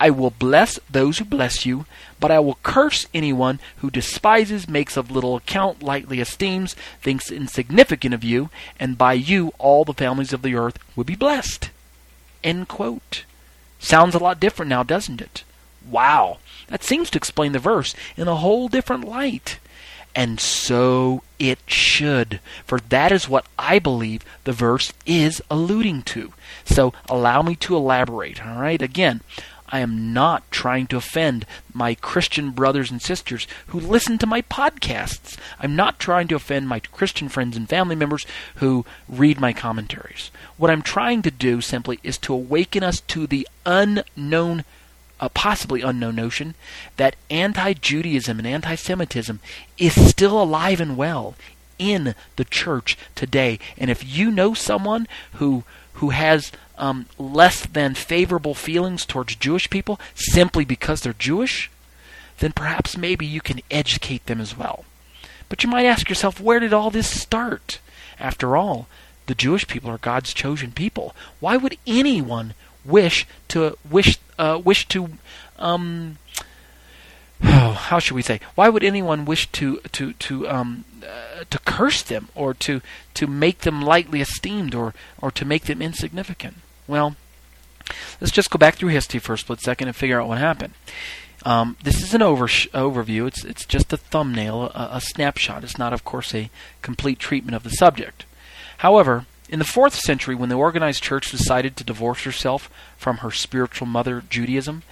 I 0.00 0.08
will 0.08 0.30
bless 0.30 0.78
those 0.90 1.18
who 1.18 1.26
bless 1.26 1.66
you, 1.66 1.84
but 2.18 2.30
I 2.30 2.40
will 2.40 2.58
curse 2.62 3.06
anyone 3.12 3.60
who 3.76 3.90
despises, 3.90 4.66
makes 4.66 4.96
of 4.96 5.10
little 5.10 5.36
account, 5.36 5.82
lightly 5.82 6.20
esteems, 6.20 6.74
thinks 7.02 7.30
insignificant 7.30 8.14
of 8.14 8.24
you, 8.24 8.48
and 8.78 8.96
by 8.96 9.12
you 9.12 9.52
all 9.58 9.84
the 9.84 9.92
families 9.92 10.32
of 10.32 10.40
the 10.40 10.54
earth 10.54 10.78
will 10.96 11.04
be 11.04 11.16
blessed. 11.16 11.68
End 12.42 12.66
quote. 12.66 13.24
Sounds 13.78 14.14
a 14.14 14.18
lot 14.18 14.40
different 14.40 14.70
now, 14.70 14.82
doesn't 14.82 15.20
it? 15.20 15.44
Wow, 15.88 16.38
that 16.68 16.82
seems 16.82 17.10
to 17.10 17.18
explain 17.18 17.52
the 17.52 17.58
verse 17.58 17.94
in 18.16 18.26
a 18.26 18.36
whole 18.36 18.68
different 18.68 19.04
light. 19.04 19.58
And 20.14 20.40
so 20.40 21.22
it 21.38 21.58
should, 21.66 22.40
for 22.64 22.80
that 22.88 23.12
is 23.12 23.28
what 23.28 23.46
I 23.58 23.78
believe 23.78 24.24
the 24.44 24.52
verse 24.52 24.92
is 25.06 25.40
alluding 25.50 26.02
to. 26.02 26.32
So 26.64 26.92
allow 27.08 27.42
me 27.42 27.54
to 27.56 27.76
elaborate, 27.76 28.44
all 28.44 28.60
right? 28.60 28.82
Again, 28.82 29.20
I 29.70 29.80
am 29.80 30.12
not 30.12 30.50
trying 30.50 30.86
to 30.88 30.96
offend 30.96 31.46
my 31.72 31.94
Christian 31.94 32.50
brothers 32.50 32.90
and 32.90 33.00
sisters 33.00 33.46
who 33.68 33.78
listen 33.78 34.18
to 34.18 34.26
my 34.26 34.42
podcasts. 34.42 35.36
I'm 35.58 35.76
not 35.76 35.98
trying 35.98 36.28
to 36.28 36.34
offend 36.34 36.68
my 36.68 36.80
Christian 36.80 37.28
friends 37.28 37.56
and 37.56 37.68
family 37.68 37.94
members 37.96 38.26
who 38.56 38.84
read 39.08 39.40
my 39.40 39.52
commentaries. 39.52 40.30
What 40.56 40.70
I'm 40.70 40.82
trying 40.82 41.22
to 41.22 41.30
do 41.30 41.60
simply 41.60 42.00
is 42.02 42.18
to 42.18 42.34
awaken 42.34 42.82
us 42.82 43.00
to 43.00 43.26
the 43.26 43.46
unknown, 43.64 44.64
uh, 45.20 45.28
possibly 45.28 45.82
unknown 45.82 46.16
notion 46.16 46.54
that 46.96 47.16
anti 47.30 47.72
Judaism 47.74 48.38
and 48.38 48.46
anti 48.46 48.74
Semitism 48.74 49.40
is 49.78 49.94
still 50.08 50.40
alive 50.40 50.80
and 50.80 50.96
well 50.96 51.34
in 51.78 52.14
the 52.36 52.44
church 52.44 52.96
today. 53.14 53.58
And 53.78 53.90
if 53.90 54.06
you 54.06 54.30
know 54.30 54.54
someone 54.54 55.08
who 55.34 55.64
who 55.94 56.10
has 56.10 56.50
um, 56.80 57.06
less 57.18 57.66
than 57.66 57.94
favorable 57.94 58.54
feelings 58.54 59.04
towards 59.04 59.36
Jewish 59.36 59.68
people 59.70 60.00
simply 60.14 60.64
because 60.64 61.02
they're 61.02 61.12
Jewish, 61.12 61.70
then 62.38 62.52
perhaps 62.52 62.96
maybe 62.96 63.26
you 63.26 63.40
can 63.40 63.60
educate 63.70 64.26
them 64.26 64.40
as 64.40 64.56
well. 64.56 64.84
But 65.48 65.62
you 65.62 65.68
might 65.68 65.84
ask 65.84 66.08
yourself, 66.08 66.40
where 66.40 66.58
did 66.58 66.72
all 66.72 66.90
this 66.90 67.20
start? 67.20 67.80
After 68.18 68.56
all, 68.56 68.88
the 69.26 69.34
Jewish 69.34 69.66
people 69.68 69.90
are 69.90 69.98
God's 69.98 70.32
chosen 70.32 70.72
people. 70.72 71.14
Why 71.38 71.56
would 71.56 71.76
anyone 71.86 72.54
wish 72.84 73.26
to 73.48 73.76
wish 73.88 74.18
uh, 74.38 74.60
wish 74.64 74.88
to 74.88 75.10
um, 75.58 76.16
oh, 77.44 77.72
how 77.72 77.98
should 77.98 78.14
we 78.14 78.22
say? 78.22 78.40
Why 78.54 78.68
would 78.70 78.82
anyone 78.82 79.26
wish 79.26 79.50
to 79.52 79.80
to 79.92 80.14
to 80.14 80.48
um 80.48 80.84
uh, 81.02 81.44
to 81.48 81.58
curse 81.60 82.02
them 82.02 82.28
or 82.34 82.54
to 82.54 82.80
to 83.14 83.26
make 83.26 83.60
them 83.60 83.82
lightly 83.82 84.20
esteemed 84.20 84.74
or 84.74 84.94
or 85.20 85.30
to 85.30 85.44
make 85.44 85.64
them 85.64 85.82
insignificant? 85.82 86.56
Well, 86.90 87.14
let's 88.20 88.32
just 88.32 88.50
go 88.50 88.58
back 88.58 88.74
through 88.74 88.88
history 88.88 89.20
for 89.20 89.34
a 89.34 89.38
split 89.38 89.60
second 89.60 89.86
and 89.86 89.96
figure 89.96 90.20
out 90.20 90.26
what 90.26 90.38
happened. 90.38 90.74
Um, 91.44 91.76
this 91.84 92.02
is 92.02 92.14
an 92.14 92.20
over 92.20 92.46
overview. 92.46 93.28
It's 93.28 93.44
it's 93.44 93.64
just 93.64 93.92
a 93.92 93.96
thumbnail, 93.96 94.72
a, 94.74 94.88
a 94.94 95.00
snapshot. 95.00 95.62
It's 95.62 95.78
not, 95.78 95.92
of 95.92 96.04
course, 96.04 96.34
a 96.34 96.50
complete 96.82 97.20
treatment 97.20 97.54
of 97.54 97.62
the 97.62 97.70
subject. 97.70 98.24
However, 98.78 99.26
in 99.48 99.60
the 99.60 99.64
fourth 99.64 99.94
century, 99.94 100.34
when 100.34 100.48
the 100.48 100.56
organized 100.56 101.04
church 101.04 101.30
decided 101.30 101.76
to 101.76 101.84
divorce 101.84 102.24
herself 102.24 102.68
from 102.98 103.18
her 103.18 103.30
spiritual 103.30 103.86
mother, 103.86 104.24
Judaism, 104.28 104.82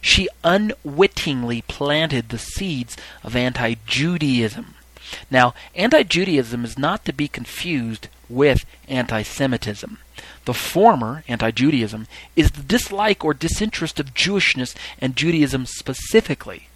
she 0.00 0.28
unwittingly 0.42 1.62
planted 1.62 2.30
the 2.30 2.38
seeds 2.38 2.96
of 3.22 3.36
anti 3.36 3.76
Judaism. 3.86 4.74
Now, 5.30 5.54
anti 5.76 6.02
Judaism 6.02 6.64
is 6.64 6.76
not 6.76 7.04
to 7.04 7.12
be 7.12 7.28
confused 7.28 8.08
with 8.28 8.64
anti 8.88 9.22
Semitism. 9.22 9.98
The 10.44 10.54
former, 10.54 11.24
anti 11.26 11.50
Judaism, 11.50 12.06
is 12.36 12.50
the 12.50 12.62
dislike 12.62 13.24
or 13.24 13.34
disinterest 13.34 13.98
of 13.98 14.14
Jewishness 14.14 14.74
and 15.00 15.16
Judaism 15.16 15.66
specifically. 15.66 16.68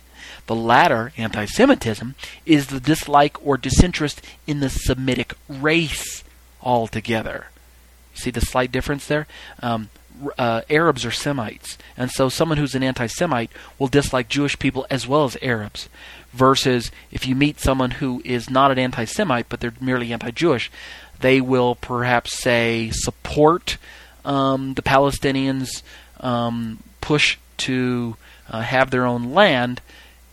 The 0.47 0.55
latter, 0.55 1.13
anti 1.17 1.45
Semitism, 1.45 2.15
is 2.47 2.69
the 2.69 2.81
dislike 2.81 3.37
or 3.45 3.57
disinterest 3.57 4.23
in 4.47 4.61
the 4.61 4.71
Semitic 4.71 5.35
race 5.49 6.25
altogether. 6.63 7.49
See 8.15 8.31
the 8.31 8.41
slight 8.41 8.73
difference 8.73 9.07
there? 9.07 9.27
Um, 9.63 9.91
uh, 10.37 10.63
Arabs 10.69 11.05
are 11.05 11.11
Semites, 11.11 11.79
and 11.97 12.11
so 12.11 12.29
someone 12.29 12.59
who's 12.59 12.75
an 12.75 12.83
anti-Semite 12.83 13.51
will 13.79 13.87
dislike 13.87 14.29
Jewish 14.29 14.59
people 14.59 14.87
as 14.91 15.07
well 15.07 15.25
as 15.25 15.37
Arabs. 15.43 15.89
Versus 16.33 16.91
if 17.11 17.27
you 17.27 17.35
meet 17.35 17.59
someone 17.59 17.93
who 17.93 18.21
is 18.25 18.51
not 18.51 18.71
an 18.71 18.79
anti-Semite 18.79 19.49
but 19.49 19.61
they're 19.61 19.73
merely 19.81 20.13
anti-Jewish, 20.13 20.71
they 21.21 21.41
will 21.41 21.75
perhaps 21.75 22.39
say 22.39 22.91
support 22.93 23.77
um, 24.25 24.75
the 24.75 24.83
Palestinians' 24.83 25.83
um, 26.21 26.83
push 27.01 27.39
to 27.59 28.17
uh, 28.49 28.61
have 28.61 28.91
their 28.91 29.05
own 29.05 29.33
land 29.33 29.81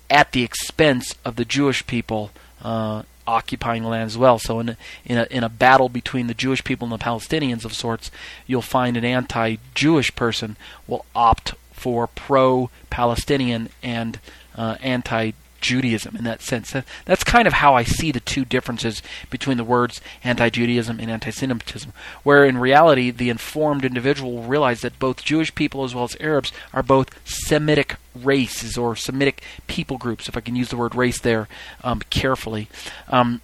at 0.10 0.32
the 0.32 0.44
expense 0.44 1.16
of 1.24 1.36
the 1.36 1.46
Jewish 1.46 1.86
people 1.88 2.32
uh, 2.62 3.04
occupying 3.28 3.84
the 3.84 3.90
land 3.90 4.06
as 4.06 4.18
well. 4.18 4.38
So 4.40 4.60
in 4.60 4.70
a, 4.70 4.78
in 5.06 5.18
a 5.18 5.28
in 5.32 5.44
a 5.44 5.50
battle 5.50 5.90
between 5.90 6.28
the 6.28 6.34
Jewish 6.34 6.64
people 6.64 6.86
and 6.86 7.00
the 7.00 7.04
Palestinians 7.04 7.66
of 7.66 7.74
sorts, 7.74 8.12
you'll 8.46 8.62
find 8.62 8.98
an 8.98 9.06
anti-Jewish 9.06 10.16
person 10.16 10.58
will 10.88 11.06
opt 11.16 11.54
for 11.72 12.08
pro-Palestinian 12.08 13.70
and 13.84 14.20
uh, 14.56 14.78
anti 14.82 15.32
Judaism 15.66 16.16
in 16.16 16.24
that 16.26 16.42
sense. 16.42 16.72
That, 16.72 16.86
that's 17.06 17.24
kind 17.24 17.48
of 17.48 17.54
how 17.54 17.74
I 17.74 17.84
see 17.84 18.12
the 18.12 18.20
two 18.20 18.46
differences 18.46 19.02
between 19.32 19.58
the 19.58 19.64
words 19.64 20.00
anti 20.24 20.50
Judaism 20.50 21.00
and 21.00 21.10
anti 21.10 21.32
Semitism, 21.32 21.92
where 22.24 22.46
in 22.46 22.60
reality 22.60 23.10
the 23.10 23.30
informed 23.30 23.84
individual 23.84 24.34
will 24.34 24.44
realize 24.44 24.82
that 24.82 25.00
both 25.00 25.24
Jewish 25.24 25.54
people 25.56 25.84
as 25.84 25.96
well 25.96 26.04
as 26.04 26.16
Arabs 26.20 26.52
are 26.72 26.84
both 26.84 27.10
Semitic 27.28 27.96
races 28.14 28.78
or 28.78 28.96
Semitic 28.96 29.44
people 29.66 29.98
groups, 29.98 30.30
if 30.30 30.38
I 30.38 30.42
can 30.42 30.56
use 30.56 30.70
the 30.70 30.78
word 30.78 30.94
race 30.94 31.20
there 31.20 31.48
um, 31.84 32.02
carefully. 32.12 32.70
Um, 33.10 33.42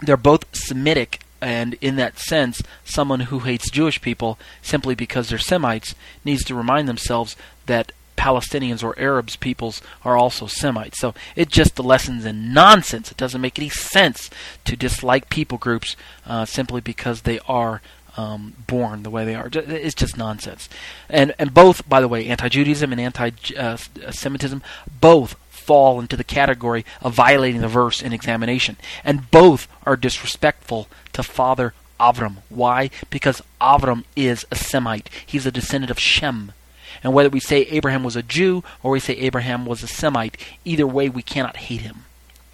they're 0.00 0.16
both 0.16 0.44
Semitic 0.52 1.20
and 1.42 1.74
in 1.80 1.96
that 1.96 2.18
sense, 2.18 2.60
someone 2.84 3.20
who 3.20 3.38
hates 3.40 3.70
Jewish 3.70 4.02
people 4.02 4.38
simply 4.60 4.94
because 4.94 5.28
they're 5.28 5.38
Semites 5.38 5.94
needs 6.22 6.44
to 6.44 6.54
remind 6.54 6.86
themselves 6.86 7.34
that 7.64 7.92
Palestinians 8.20 8.84
or 8.84 8.98
Arabs 8.98 9.36
peoples 9.36 9.80
are 10.04 10.16
also 10.16 10.46
Semites. 10.46 10.98
So 10.98 11.14
it 11.34 11.48
just 11.48 11.76
the 11.76 11.82
lessons 11.82 12.26
in 12.26 12.52
nonsense. 12.52 13.10
It 13.10 13.16
doesn't 13.16 13.40
make 13.40 13.58
any 13.58 13.70
sense 13.70 14.28
to 14.66 14.76
dislike 14.76 15.30
people 15.30 15.56
groups 15.56 15.96
uh, 16.26 16.44
simply 16.44 16.82
because 16.82 17.22
they 17.22 17.38
are 17.48 17.80
um, 18.18 18.54
born 18.66 19.04
the 19.04 19.10
way 19.10 19.24
they 19.24 19.34
are. 19.34 19.48
It's 19.52 19.94
just 19.94 20.18
nonsense. 20.18 20.68
And 21.08 21.34
and 21.38 21.54
both, 21.54 21.88
by 21.88 22.00
the 22.02 22.08
way, 22.08 22.26
anti-Judaism 22.26 22.92
and 22.92 23.00
anti-Semitism, 23.00 24.62
both 25.00 25.34
fall 25.48 25.98
into 26.00 26.16
the 26.16 26.24
category 26.24 26.84
of 27.00 27.14
violating 27.14 27.62
the 27.62 27.68
verse 27.68 28.02
in 28.02 28.12
examination, 28.12 28.76
and 29.02 29.30
both 29.30 29.66
are 29.86 29.96
disrespectful 29.96 30.88
to 31.14 31.22
Father 31.22 31.72
Avram. 31.98 32.36
Why? 32.50 32.90
Because 33.08 33.42
Avram 33.60 34.04
is 34.14 34.44
a 34.50 34.56
Semite. 34.56 35.08
He's 35.24 35.46
a 35.46 35.52
descendant 35.52 35.90
of 35.90 35.98
Shem. 35.98 36.52
And 37.02 37.14
whether 37.14 37.30
we 37.30 37.40
say 37.40 37.62
Abraham 37.62 38.04
was 38.04 38.16
a 38.16 38.22
Jew 38.22 38.62
or 38.82 38.90
we 38.90 39.00
say 39.00 39.14
Abraham 39.14 39.64
was 39.64 39.82
a 39.82 39.88
Semite, 39.88 40.36
either 40.64 40.86
way 40.86 41.08
we 41.08 41.22
cannot 41.22 41.56
hate 41.56 41.80
him. 41.80 42.04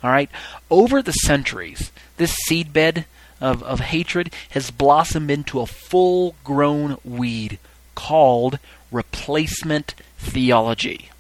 All 0.03 0.11
right? 0.11 0.31
Over 0.71 1.03
the 1.03 1.13
centuries, 1.13 1.91
this 2.17 2.37
seedbed 2.49 3.05
of, 3.41 3.63
of 3.63 3.81
hatred 3.81 4.33
has 4.51 4.71
blossomed 4.71 5.31
into 5.31 5.61
a 5.61 5.67
full 5.67 6.35
grown 6.45 6.99
weed 7.05 7.59
called 7.95 8.59
replacement 8.93 9.95
theology. 10.19 11.11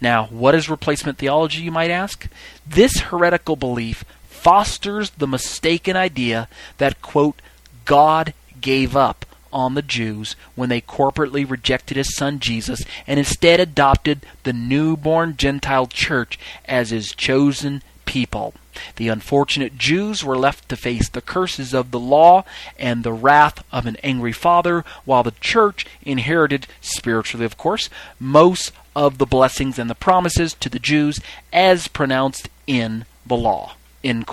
Now, 0.00 0.26
what 0.26 0.54
is 0.54 0.68
replacement 0.68 1.18
theology, 1.18 1.62
you 1.62 1.70
might 1.70 1.90
ask? 1.90 2.26
This 2.66 2.98
heretical 3.00 3.54
belief 3.54 4.04
fosters 4.24 5.10
the 5.10 5.28
mistaken 5.28 5.96
idea 5.96 6.48
that, 6.78 7.00
quote, 7.02 7.40
God 7.84 8.34
gave 8.60 8.96
up 8.96 9.24
on 9.52 9.74
the 9.74 9.82
Jews 9.82 10.36
when 10.54 10.68
they 10.68 10.80
corporately 10.80 11.48
rejected 11.48 11.96
his 11.96 12.14
son 12.14 12.38
Jesus 12.38 12.82
and 13.06 13.18
instead 13.18 13.60
adopted 13.60 14.24
the 14.44 14.52
newborn 14.52 15.36
Gentile 15.36 15.86
church 15.86 16.38
as 16.64 16.90
his 16.90 17.14
chosen 17.14 17.82
people. 18.04 18.54
The 18.96 19.08
unfortunate 19.08 19.78
Jews 19.78 20.24
were 20.24 20.36
left 20.36 20.68
to 20.68 20.76
face 20.76 21.08
the 21.08 21.20
curses 21.20 21.74
of 21.74 21.90
the 21.90 22.00
law 22.00 22.44
and 22.78 23.04
the 23.04 23.12
wrath 23.12 23.62
of 23.70 23.86
an 23.86 23.96
angry 24.02 24.32
father, 24.32 24.84
while 25.04 25.22
the 25.22 25.34
church 25.40 25.86
inherited, 26.02 26.66
spiritually 26.80 27.44
of 27.44 27.58
course, 27.58 27.90
most 28.18 28.72
of 28.96 29.18
the 29.18 29.26
blessings 29.26 29.78
and 29.78 29.88
the 29.88 29.94
promises 29.94 30.54
to 30.54 30.68
the 30.68 30.78
Jews 30.78 31.20
as 31.52 31.88
pronounced 31.88 32.48
in 32.66 33.04
the 33.26 33.36
law. 33.36 33.76
In 34.02 34.24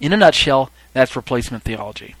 a 0.00 0.16
nutshell, 0.16 0.70
that's 0.92 1.14
replacement 1.14 1.64
theology. 1.64 2.14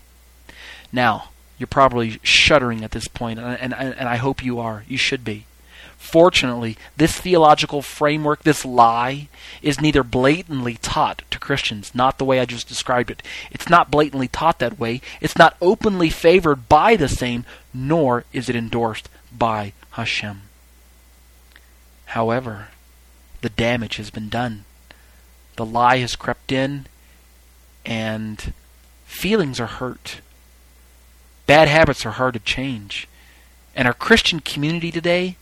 Now, 0.92 1.29
you're 1.60 1.66
probably 1.66 2.18
shuddering 2.22 2.82
at 2.82 2.92
this 2.92 3.06
point, 3.06 3.38
and, 3.38 3.74
and, 3.74 3.74
and 3.74 4.08
I 4.08 4.16
hope 4.16 4.42
you 4.42 4.58
are. 4.58 4.84
You 4.88 4.96
should 4.96 5.24
be. 5.24 5.44
Fortunately, 5.98 6.78
this 6.96 7.20
theological 7.20 7.82
framework, 7.82 8.42
this 8.42 8.64
lie, 8.64 9.28
is 9.60 9.78
neither 9.78 10.02
blatantly 10.02 10.78
taught 10.80 11.22
to 11.30 11.38
Christians, 11.38 11.94
not 11.94 12.16
the 12.16 12.24
way 12.24 12.40
I 12.40 12.46
just 12.46 12.66
described 12.66 13.10
it. 13.10 13.22
It's 13.50 13.68
not 13.68 13.90
blatantly 13.90 14.26
taught 14.26 14.58
that 14.60 14.78
way. 14.78 15.02
It's 15.20 15.36
not 15.36 15.58
openly 15.60 16.08
favored 16.08 16.70
by 16.70 16.96
the 16.96 17.08
same, 17.08 17.44
nor 17.74 18.24
is 18.32 18.48
it 18.48 18.56
endorsed 18.56 19.10
by 19.30 19.74
Hashem. 19.90 20.40
However, 22.06 22.68
the 23.42 23.50
damage 23.50 23.96
has 23.96 24.08
been 24.08 24.30
done. 24.30 24.64
The 25.56 25.66
lie 25.66 25.98
has 25.98 26.16
crept 26.16 26.50
in, 26.50 26.86
and 27.84 28.54
feelings 29.04 29.60
are 29.60 29.66
hurt. 29.66 30.22
Bad 31.50 31.66
habits 31.66 32.06
are 32.06 32.12
hard 32.12 32.34
to 32.34 32.38
change. 32.38 33.08
And 33.74 33.88
our 33.88 33.92
Christian 33.92 34.38
community 34.38 34.92
today 34.92 35.34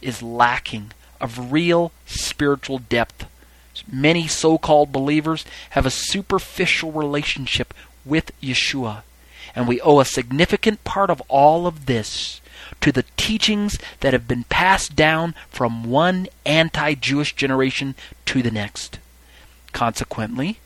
is 0.00 0.22
lacking 0.22 0.92
of 1.20 1.52
real 1.52 1.92
spiritual 2.06 2.78
depth. 2.78 3.26
Many 3.86 4.26
so 4.26 4.56
called 4.56 4.90
believers 4.90 5.44
have 5.70 5.84
a 5.84 5.90
superficial 5.90 6.92
relationship 6.92 7.74
with 8.06 8.32
Yeshua. 8.40 9.02
And 9.54 9.68
we 9.68 9.82
owe 9.82 10.00
a 10.00 10.06
significant 10.06 10.82
part 10.84 11.10
of 11.10 11.20
all 11.28 11.66
of 11.66 11.84
this 11.84 12.40
to 12.80 12.90
the 12.90 13.04
teachings 13.18 13.78
that 14.00 14.14
have 14.14 14.26
been 14.26 14.44
passed 14.44 14.96
down 14.96 15.34
from 15.50 15.84
one 15.84 16.28
anti 16.46 16.94
Jewish 16.94 17.34
generation 17.34 17.96
to 18.24 18.42
the 18.42 18.50
next. 18.50 18.98
Consequently, 19.74 20.58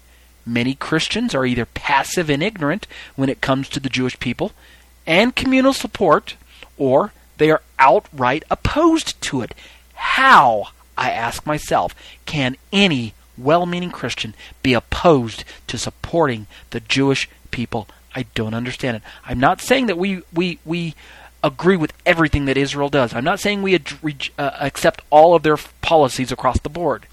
many 0.47 0.77
Christians 0.77 1.35
are 1.35 1.45
either 1.45 1.67
passive 1.67 2.31
and 2.31 2.45
ignorant 2.45 2.87
when 3.17 3.29
it 3.29 3.41
comes 3.41 3.69
to 3.71 3.81
the 3.81 3.89
Jewish 3.89 4.21
people, 4.21 4.53
and 5.07 5.35
communal 5.35 5.73
support, 5.73 6.37
or 6.77 7.13
they 7.39 7.51
are 7.51 7.63
outright 7.79 8.45
opposed 8.51 9.21
to 9.23 9.41
it. 9.43 9.55
How, 9.95 10.69
I 10.97 11.11
ask 11.11 11.47
myself, 11.47 11.95
can 12.27 12.57
any 12.73 13.15
well 13.37 13.67
meaning 13.67 13.91
Christian 13.91 14.35
be 14.63 14.75
opposed 14.75 15.45
to 15.67 15.79
supporting 15.79 16.47
the 16.71 16.81
Jewish 16.81 17.29
people? 17.51 17.89
I 18.15 18.27
don't 18.35 18.55
understand 18.55 18.99
it. 18.99 19.03
I'm 19.27 19.41
not 19.41 19.61
saying 19.61 19.87
that 19.87 19.99
we, 19.99 20.23
we, 20.33 20.59
we 20.65 20.95
agree 21.43 21.77
with 21.77 21.93
everything 22.07 22.45
that 22.47 22.57
Israel 22.57 22.89
does. 22.89 23.13
I'm 23.13 23.25
not 23.25 23.41
saying 23.41 23.63
we 23.63 23.75
ad- 23.75 24.31
uh, 24.39 24.51
accept 24.61 25.03
all 25.11 25.35
of 25.35 25.43
their 25.43 25.59
policies 25.83 26.33
across 26.33 26.61
the 26.61 26.69
board. 26.69 27.07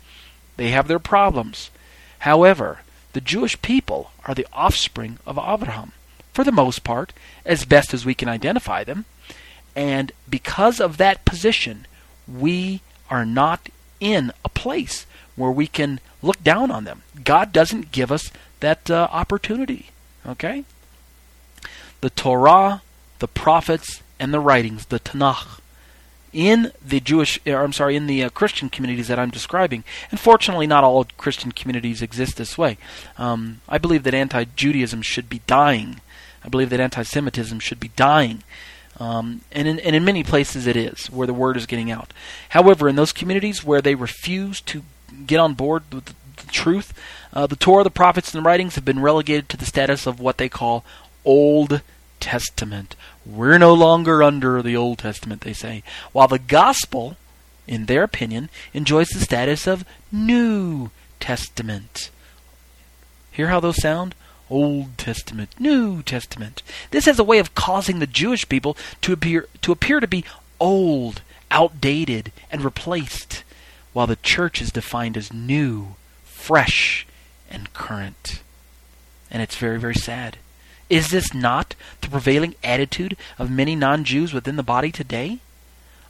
They 0.57 0.69
have 0.69 0.87
their 0.87 0.99
problems. 0.99 1.71
However, 2.19 2.81
the 3.13 3.21
Jewish 3.21 3.61
people 3.61 4.11
are 4.25 4.35
the 4.35 4.47
offspring 4.53 5.17
of 5.25 5.37
Abraham 5.37 5.91
for 6.33 6.43
the 6.43 6.51
most 6.51 6.83
part, 6.83 7.13
as 7.45 7.65
best 7.65 7.93
as 7.93 8.05
we 8.05 8.13
can 8.13 8.29
identify 8.29 8.83
them. 8.83 9.05
And 9.75 10.11
because 10.29 10.79
of 10.79 10.97
that 10.97 11.25
position, 11.25 11.85
we 12.27 12.81
are 13.09 13.25
not 13.25 13.69
in 13.99 14.31
a 14.43 14.49
place 14.49 15.05
where 15.35 15.51
we 15.51 15.67
can 15.67 15.99
look 16.21 16.43
down 16.43 16.71
on 16.71 16.83
them. 16.83 17.03
God 17.23 17.51
doesn't 17.51 17.91
give 17.91 18.11
us 18.11 18.31
that 18.59 18.89
uh, 18.89 19.07
opportunity. 19.11 19.89
Okay? 20.25 20.63
The 22.01 22.09
Torah, 22.09 22.81
the 23.19 23.27
prophets, 23.27 24.01
and 24.19 24.33
the 24.33 24.39
writings, 24.39 24.85
the 24.85 24.99
Tanakh, 24.99 25.59
in 26.31 26.71
the 26.85 26.99
Jewish, 26.99 27.39
or 27.45 27.63
I'm 27.63 27.73
sorry, 27.73 27.95
in 27.95 28.07
the 28.07 28.23
uh, 28.23 28.29
Christian 28.29 28.69
communities 28.69 29.07
that 29.07 29.19
I'm 29.19 29.31
describing. 29.31 29.83
And 30.11 30.19
fortunately, 30.19 30.67
not 30.67 30.83
all 30.83 31.05
Christian 31.17 31.51
communities 31.51 32.01
exist 32.01 32.37
this 32.37 32.57
way. 32.57 32.77
Um, 33.17 33.61
I 33.67 33.77
believe 33.77 34.03
that 34.03 34.13
anti-Judaism 34.13 35.01
should 35.01 35.27
be 35.27 35.41
dying. 35.47 35.99
I 36.43 36.49
believe 36.49 36.69
that 36.69 36.79
anti-Semitism 36.79 37.59
should 37.59 37.79
be 37.79 37.91
dying. 37.95 38.43
Um, 38.99 39.41
and, 39.51 39.67
in, 39.67 39.79
and 39.79 39.95
in 39.95 40.03
many 40.03 40.23
places 40.23 40.67
it 40.67 40.75
is, 40.75 41.07
where 41.07 41.27
the 41.27 41.33
word 41.33 41.57
is 41.57 41.65
getting 41.65 41.89
out. 41.89 42.13
However, 42.49 42.87
in 42.87 42.95
those 42.95 43.13
communities 43.13 43.63
where 43.63 43.81
they 43.81 43.95
refuse 43.95 44.61
to 44.61 44.83
get 45.25 45.39
on 45.39 45.53
board 45.53 45.83
with 45.91 46.05
the, 46.05 46.13
the 46.37 46.51
truth, 46.51 46.93
uh, 47.33 47.47
the 47.47 47.55
Torah, 47.55 47.83
the 47.83 47.89
prophets, 47.89 48.33
and 48.33 48.43
the 48.43 48.47
writings 48.47 48.75
have 48.75 48.85
been 48.85 48.99
relegated 48.99 49.49
to 49.49 49.57
the 49.57 49.65
status 49.65 50.05
of 50.05 50.19
what 50.19 50.37
they 50.37 50.49
call 50.49 50.83
Old 51.25 51.81
Testament. 52.19 52.95
We're 53.25 53.57
no 53.57 53.73
longer 53.73 54.21
under 54.21 54.61
the 54.61 54.75
Old 54.75 54.99
Testament, 54.99 55.41
they 55.41 55.53
say. 55.53 55.83
While 56.11 56.27
the 56.27 56.39
gospel, 56.39 57.17
in 57.67 57.85
their 57.85 58.03
opinion, 58.03 58.49
enjoys 58.73 59.09
the 59.09 59.19
status 59.19 59.67
of 59.67 59.85
New 60.11 60.91
Testament. 61.19 62.09
Hear 63.31 63.47
how 63.47 63.59
those 63.59 63.81
sound? 63.81 64.15
Old 64.51 64.97
Testament, 64.97 65.55
New 65.57 66.03
Testament. 66.03 66.61
This 66.91 67.05
has 67.05 67.17
a 67.17 67.23
way 67.23 67.39
of 67.39 67.55
causing 67.55 67.99
the 67.99 68.05
Jewish 68.07 68.47
people 68.49 68.75
to 68.99 69.13
appear 69.13 69.47
to 69.61 69.71
appear 69.71 70.01
to 70.01 70.07
be 70.07 70.25
old, 70.59 71.21
outdated, 71.49 72.33
and 72.51 72.63
replaced, 72.63 73.43
while 73.93 74.07
the 74.07 74.17
church 74.17 74.61
is 74.61 74.71
defined 74.71 75.15
as 75.15 75.33
new, 75.33 75.95
fresh, 76.23 77.07
and 77.49 77.73
current. 77.73 78.41
And 79.31 79.41
it's 79.41 79.55
very, 79.55 79.79
very 79.79 79.95
sad. 79.95 80.37
Is 80.89 81.07
this 81.07 81.33
not 81.33 81.75
the 82.01 82.09
prevailing 82.09 82.55
attitude 82.61 83.15
of 83.39 83.49
many 83.49 83.77
non 83.77 84.03
Jews 84.03 84.33
within 84.33 84.57
the 84.57 84.63
body 84.63 84.91
today? 84.91 85.39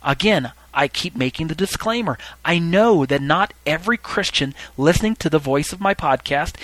Again, 0.03 0.51
I 0.73 0.87
keep 0.87 1.15
making 1.15 1.47
the 1.47 1.55
disclaimer. 1.55 2.17
I 2.43 2.57
know 2.57 3.05
that 3.05 3.21
not 3.21 3.53
every 3.67 3.97
Christian 3.97 4.55
listening 4.77 5.15
to 5.17 5.29
the 5.29 5.37
voice 5.37 5.71
of 5.71 5.81
my 5.81 5.93
podcast 5.93 6.55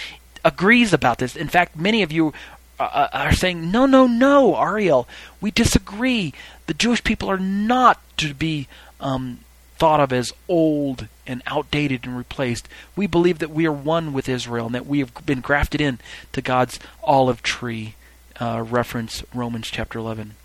agrees 0.48 0.94
about 0.94 1.18
this. 1.18 1.36
In 1.36 1.50
fact, 1.50 1.76
many 1.76 2.02
of 2.02 2.12
you 2.12 2.34
uh, 2.80 2.84
uh 2.84 3.10
are 3.14 3.34
saying, 3.34 3.70
no, 3.70 3.86
no, 3.86 4.08
no, 4.08 4.56
Ariel, 4.56 5.08
we 5.42 5.52
disagree. 5.52 6.34
The 6.68 6.74
Jewish 6.74 7.04
people 7.04 7.30
are 7.30 7.40
not 7.40 8.00
to 8.18 8.34
be 8.34 8.68
um, 9.00 9.40
thought 9.78 10.00
of 10.00 10.12
as 10.12 10.32
old 10.48 11.08
and 11.28 11.44
outdated 11.46 12.06
and 12.06 12.18
replaced. 12.18 12.68
We 12.96 13.06
believe 13.08 13.40
that 13.40 13.52
we 13.52 13.68
are 13.68 13.72
one 13.72 14.14
with 14.14 14.30
Israel 14.30 14.68
and 14.68 14.76
that 14.76 14.88
we 14.88 15.00
have 15.00 15.14
been 15.26 15.42
grafted 15.42 15.82
in 15.82 16.00
to 16.34 16.42
God's 16.42 16.80
olive 17.04 17.44
tree 17.44 17.96
uh, 18.40 18.64
reference 18.68 19.24
Romans 19.34 19.68
chapter 19.68 20.00
11. 20.00 20.36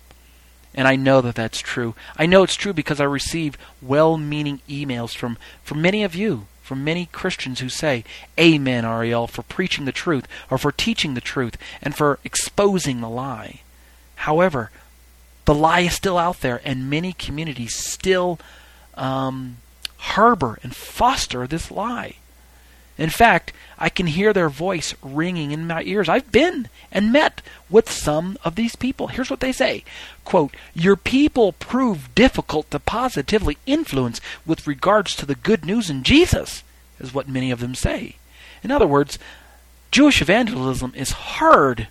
And 0.75 0.87
I 0.87 0.95
know 0.95 1.21
that 1.21 1.35
that's 1.35 1.59
true. 1.59 1.93
I 2.17 2.25
know 2.25 2.43
it's 2.43 2.55
true 2.55 2.73
because 2.73 2.99
I 2.99 3.05
receive 3.05 3.57
well 3.81 4.17
meaning 4.17 4.61
emails 4.67 5.15
from, 5.15 5.37
from 5.63 5.81
many 5.81 6.03
of 6.03 6.15
you, 6.15 6.47
from 6.63 6.83
many 6.83 7.07
Christians 7.07 7.59
who 7.59 7.69
say, 7.69 8.03
Amen, 8.39 8.85
Ariel, 8.85 9.27
for 9.27 9.43
preaching 9.43 9.85
the 9.85 9.91
truth, 9.91 10.27
or 10.49 10.57
for 10.57 10.71
teaching 10.71 11.13
the 11.13 11.21
truth, 11.21 11.57
and 11.81 11.93
for 11.93 12.17
exposing 12.23 13.01
the 13.01 13.09
lie. 13.09 13.61
However, 14.15 14.71
the 15.45 15.53
lie 15.53 15.81
is 15.81 15.93
still 15.93 16.17
out 16.17 16.39
there, 16.39 16.61
and 16.63 16.89
many 16.89 17.13
communities 17.13 17.75
still 17.75 18.39
um, 18.95 19.57
harbor 19.97 20.57
and 20.63 20.75
foster 20.75 21.45
this 21.45 21.69
lie. 21.69 22.15
In 22.97 23.09
fact, 23.09 23.53
I 23.79 23.89
can 23.89 24.07
hear 24.07 24.33
their 24.33 24.49
voice 24.49 24.93
ringing 25.01 25.51
in 25.51 25.67
my 25.67 25.81
ears. 25.83 26.07
I've 26.07 26.31
been 26.31 26.69
and 26.91 27.11
met 27.11 27.41
with 27.69 27.89
some 27.89 28.37
of 28.43 28.55
these 28.55 28.75
people. 28.75 29.07
Here's 29.07 29.29
what 29.29 29.39
they 29.39 29.51
say 29.51 29.83
quote, 30.23 30.55
Your 30.73 30.95
people 30.95 31.53
prove 31.53 32.13
difficult 32.13 32.69
to 32.71 32.79
positively 32.79 33.57
influence 33.65 34.21
with 34.45 34.67
regards 34.67 35.15
to 35.15 35.25
the 35.25 35.35
good 35.35 35.65
news 35.65 35.89
in 35.89 36.03
Jesus, 36.03 36.63
is 36.99 37.13
what 37.13 37.27
many 37.27 37.49
of 37.51 37.59
them 37.59 37.75
say. 37.75 38.15
In 38.63 38.71
other 38.71 38.87
words, 38.87 39.17
Jewish 39.91 40.21
evangelism 40.21 40.93
is 40.95 41.11
hard, 41.11 41.87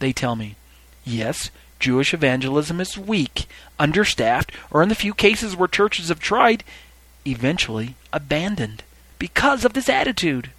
they 0.00 0.12
tell 0.12 0.36
me. 0.36 0.56
Yes, 1.04 1.50
Jewish 1.78 2.12
evangelism 2.12 2.80
is 2.80 2.98
weak, 2.98 3.46
understaffed, 3.78 4.52
or 4.70 4.82
in 4.82 4.88
the 4.88 4.94
few 4.94 5.14
cases 5.14 5.56
where 5.56 5.68
churches 5.68 6.08
have 6.08 6.20
tried, 6.20 6.64
eventually 7.26 7.94
abandoned 8.12 8.82
because 9.22 9.64
of 9.64 9.72
this 9.72 9.88
attitude. 9.88 10.50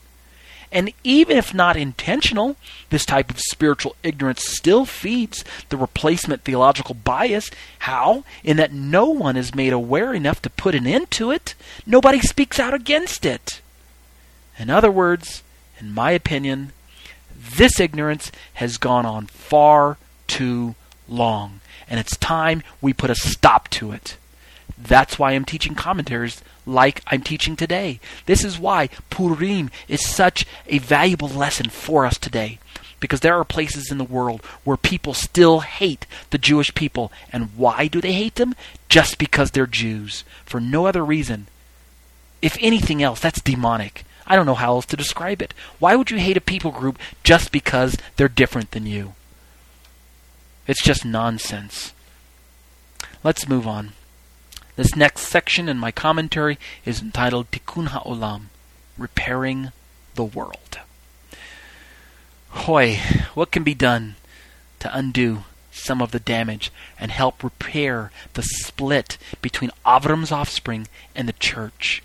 And 0.71 0.93
even 1.03 1.35
if 1.35 1.53
not 1.53 1.75
intentional, 1.75 2.55
this 2.91 3.05
type 3.05 3.29
of 3.29 3.37
spiritual 3.37 3.97
ignorance 4.03 4.47
still 4.47 4.85
feeds 4.85 5.43
the 5.67 5.75
replacement 5.75 6.45
theological 6.45 6.95
bias. 6.95 7.51
How? 7.79 8.23
In 8.41 8.55
that 8.55 8.71
no 8.71 9.07
one 9.07 9.35
is 9.35 9.53
made 9.53 9.73
aware 9.73 10.13
enough 10.13 10.41
to 10.43 10.49
put 10.49 10.75
an 10.75 10.87
end 10.87 11.11
to 11.11 11.29
it. 11.29 11.55
Nobody 11.85 12.21
speaks 12.21 12.57
out 12.57 12.73
against 12.73 13.25
it. 13.25 13.59
In 14.57 14.69
other 14.69 14.89
words, 14.89 15.43
in 15.81 15.93
my 15.93 16.11
opinion, 16.11 16.71
this 17.57 17.81
ignorance 17.81 18.31
has 18.53 18.77
gone 18.77 19.05
on 19.05 19.25
far 19.25 19.97
too 20.27 20.75
long, 21.09 21.59
and 21.89 21.99
it's 21.99 22.15
time 22.15 22.63
we 22.79 22.93
put 22.93 23.09
a 23.09 23.15
stop 23.15 23.69
to 23.71 23.91
it. 23.91 24.15
That's 24.83 25.17
why 25.17 25.31
I'm 25.31 25.45
teaching 25.45 25.75
commentaries 25.75 26.41
like 26.65 27.01
I'm 27.07 27.21
teaching 27.21 27.55
today. 27.55 27.99
This 28.25 28.43
is 28.43 28.59
why 28.59 28.89
Purim 29.09 29.71
is 29.87 30.05
such 30.05 30.45
a 30.67 30.79
valuable 30.79 31.29
lesson 31.29 31.69
for 31.69 32.05
us 32.05 32.17
today. 32.17 32.59
Because 32.99 33.21
there 33.21 33.35
are 33.35 33.43
places 33.43 33.91
in 33.91 33.97
the 33.97 34.03
world 34.03 34.43
where 34.63 34.77
people 34.77 35.13
still 35.13 35.59
hate 35.59 36.05
the 36.29 36.37
Jewish 36.37 36.73
people. 36.73 37.11
And 37.31 37.49
why 37.55 37.87
do 37.87 37.99
they 37.99 38.13
hate 38.13 38.35
them? 38.35 38.55
Just 38.87 39.17
because 39.17 39.51
they're 39.51 39.67
Jews. 39.67 40.23
For 40.45 40.59
no 40.61 40.85
other 40.85 41.03
reason. 41.03 41.47
If 42.41 42.57
anything 42.61 43.01
else, 43.03 43.19
that's 43.19 43.41
demonic. 43.41 44.05
I 44.25 44.35
don't 44.35 44.45
know 44.45 44.53
how 44.53 44.75
else 44.75 44.85
to 44.87 44.97
describe 44.97 45.41
it. 45.41 45.53
Why 45.79 45.95
would 45.95 46.11
you 46.11 46.17
hate 46.17 46.37
a 46.37 46.41
people 46.41 46.71
group 46.71 46.97
just 47.23 47.51
because 47.51 47.97
they're 48.15 48.29
different 48.29 48.71
than 48.71 48.85
you? 48.85 49.13
It's 50.65 50.83
just 50.83 51.03
nonsense. 51.03 51.93
Let's 53.21 53.49
move 53.49 53.67
on. 53.67 53.93
This 54.75 54.95
next 54.95 55.21
section 55.21 55.69
in 55.69 55.77
my 55.77 55.91
commentary 55.91 56.57
is 56.83 56.99
entitled 56.99 57.51
Tikkun 57.51 57.89
HaOlam, 57.89 58.45
Repairing 58.97 59.71
the 60.15 60.23
World. 60.23 60.79
Hoy, 62.49 62.95
what 63.35 63.51
can 63.51 63.63
be 63.63 63.75
done 63.75 64.15
to 64.79 64.95
undo 64.95 65.43
some 65.71 66.01
of 66.01 66.11
the 66.11 66.19
damage 66.19 66.71
and 66.99 67.11
help 67.11 67.43
repair 67.43 68.11
the 68.33 68.41
split 68.41 69.19
between 69.43 69.69
Avram's 69.85 70.31
offspring 70.31 70.87
and 71.15 71.27
the 71.27 71.33
church? 71.33 72.01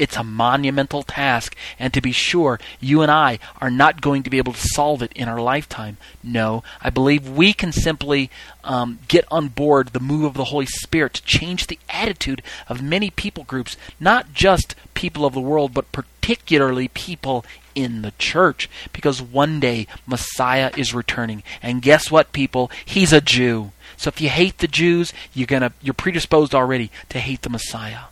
It's 0.00 0.16
a 0.16 0.24
monumental 0.24 1.02
task, 1.02 1.54
and 1.78 1.92
to 1.92 2.00
be 2.00 2.10
sure, 2.10 2.58
you 2.80 3.02
and 3.02 3.10
I 3.10 3.38
are 3.60 3.70
not 3.70 4.00
going 4.00 4.22
to 4.22 4.30
be 4.30 4.38
able 4.38 4.54
to 4.54 4.68
solve 4.68 5.02
it 5.02 5.12
in 5.12 5.28
our 5.28 5.42
lifetime. 5.42 5.98
No, 6.22 6.64
I 6.80 6.88
believe 6.88 7.28
we 7.28 7.52
can 7.52 7.70
simply 7.70 8.30
um, 8.64 8.98
get 9.08 9.26
on 9.30 9.48
board 9.48 9.88
the 9.88 10.00
move 10.00 10.24
of 10.24 10.32
the 10.32 10.44
Holy 10.44 10.64
Spirit 10.64 11.12
to 11.14 11.22
change 11.24 11.66
the 11.66 11.78
attitude 11.90 12.40
of 12.66 12.80
many 12.80 13.10
people 13.10 13.44
groups, 13.44 13.76
not 14.00 14.32
just 14.32 14.74
people 14.94 15.26
of 15.26 15.34
the 15.34 15.40
world, 15.40 15.74
but 15.74 15.92
particularly 15.92 16.88
people 16.88 17.44
in 17.74 18.00
the 18.00 18.14
church. 18.18 18.70
Because 18.94 19.20
one 19.20 19.60
day 19.60 19.86
Messiah 20.06 20.70
is 20.78 20.94
returning. 20.94 21.42
And 21.60 21.82
guess 21.82 22.10
what, 22.10 22.32
people? 22.32 22.70
He's 22.86 23.12
a 23.12 23.20
Jew. 23.20 23.72
So 23.98 24.08
if 24.08 24.18
you 24.18 24.30
hate 24.30 24.58
the 24.58 24.66
Jews, 24.66 25.12
you're 25.34 25.46
gonna 25.46 25.74
you're 25.82 25.92
predisposed 25.92 26.54
already 26.54 26.90
to 27.10 27.18
hate 27.18 27.42
the 27.42 27.50
Messiah. 27.50 28.04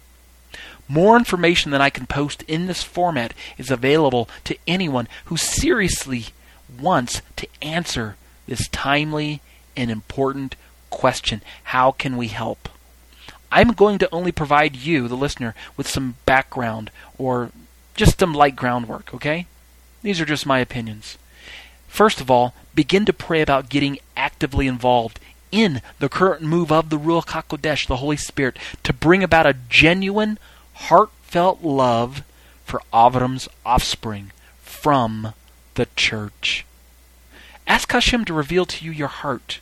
More 0.88 1.16
information 1.16 1.70
than 1.70 1.82
I 1.82 1.90
can 1.90 2.06
post 2.06 2.42
in 2.44 2.66
this 2.66 2.82
format 2.82 3.34
is 3.58 3.70
available 3.70 4.28
to 4.44 4.56
anyone 4.66 5.06
who 5.26 5.36
seriously 5.36 6.26
wants 6.80 7.20
to 7.36 7.46
answer 7.60 8.16
this 8.46 8.68
timely 8.68 9.42
and 9.76 9.90
important 9.90 10.56
question 10.90 11.42
How 11.64 11.92
can 11.92 12.16
we 12.16 12.28
help? 12.28 12.68
I'm 13.50 13.72
going 13.72 13.98
to 13.98 14.08
only 14.12 14.32
provide 14.32 14.76
you, 14.76 15.08
the 15.08 15.16
listener, 15.16 15.54
with 15.76 15.88
some 15.88 16.16
background 16.26 16.90
or 17.16 17.50
just 17.94 18.20
some 18.20 18.34
light 18.34 18.56
groundwork, 18.56 19.14
okay? 19.14 19.46
These 20.02 20.20
are 20.20 20.26
just 20.26 20.46
my 20.46 20.58
opinions. 20.58 21.18
First 21.86 22.20
of 22.20 22.30
all, 22.30 22.54
begin 22.74 23.06
to 23.06 23.12
pray 23.12 23.40
about 23.40 23.70
getting 23.70 23.98
actively 24.16 24.66
involved 24.66 25.18
in 25.50 25.80
the 25.98 26.08
current 26.10 26.42
move 26.42 26.70
of 26.70 26.90
the 26.90 26.98
Ruach 26.98 27.28
HaKodesh, 27.28 27.86
the 27.86 27.96
Holy 27.96 28.18
Spirit, 28.18 28.58
to 28.82 28.92
bring 28.92 29.22
about 29.22 29.46
a 29.46 29.56
genuine 29.68 30.38
heartfelt 30.86 31.62
love 31.62 32.22
for 32.64 32.80
Avram's 32.92 33.48
offspring 33.66 34.30
from 34.60 35.34
the 35.74 35.88
church. 35.96 36.64
Ask 37.66 37.92
Hashem 37.92 38.24
to 38.26 38.34
reveal 38.34 38.64
to 38.66 38.84
you 38.84 38.90
your 38.90 39.08
heart. 39.08 39.60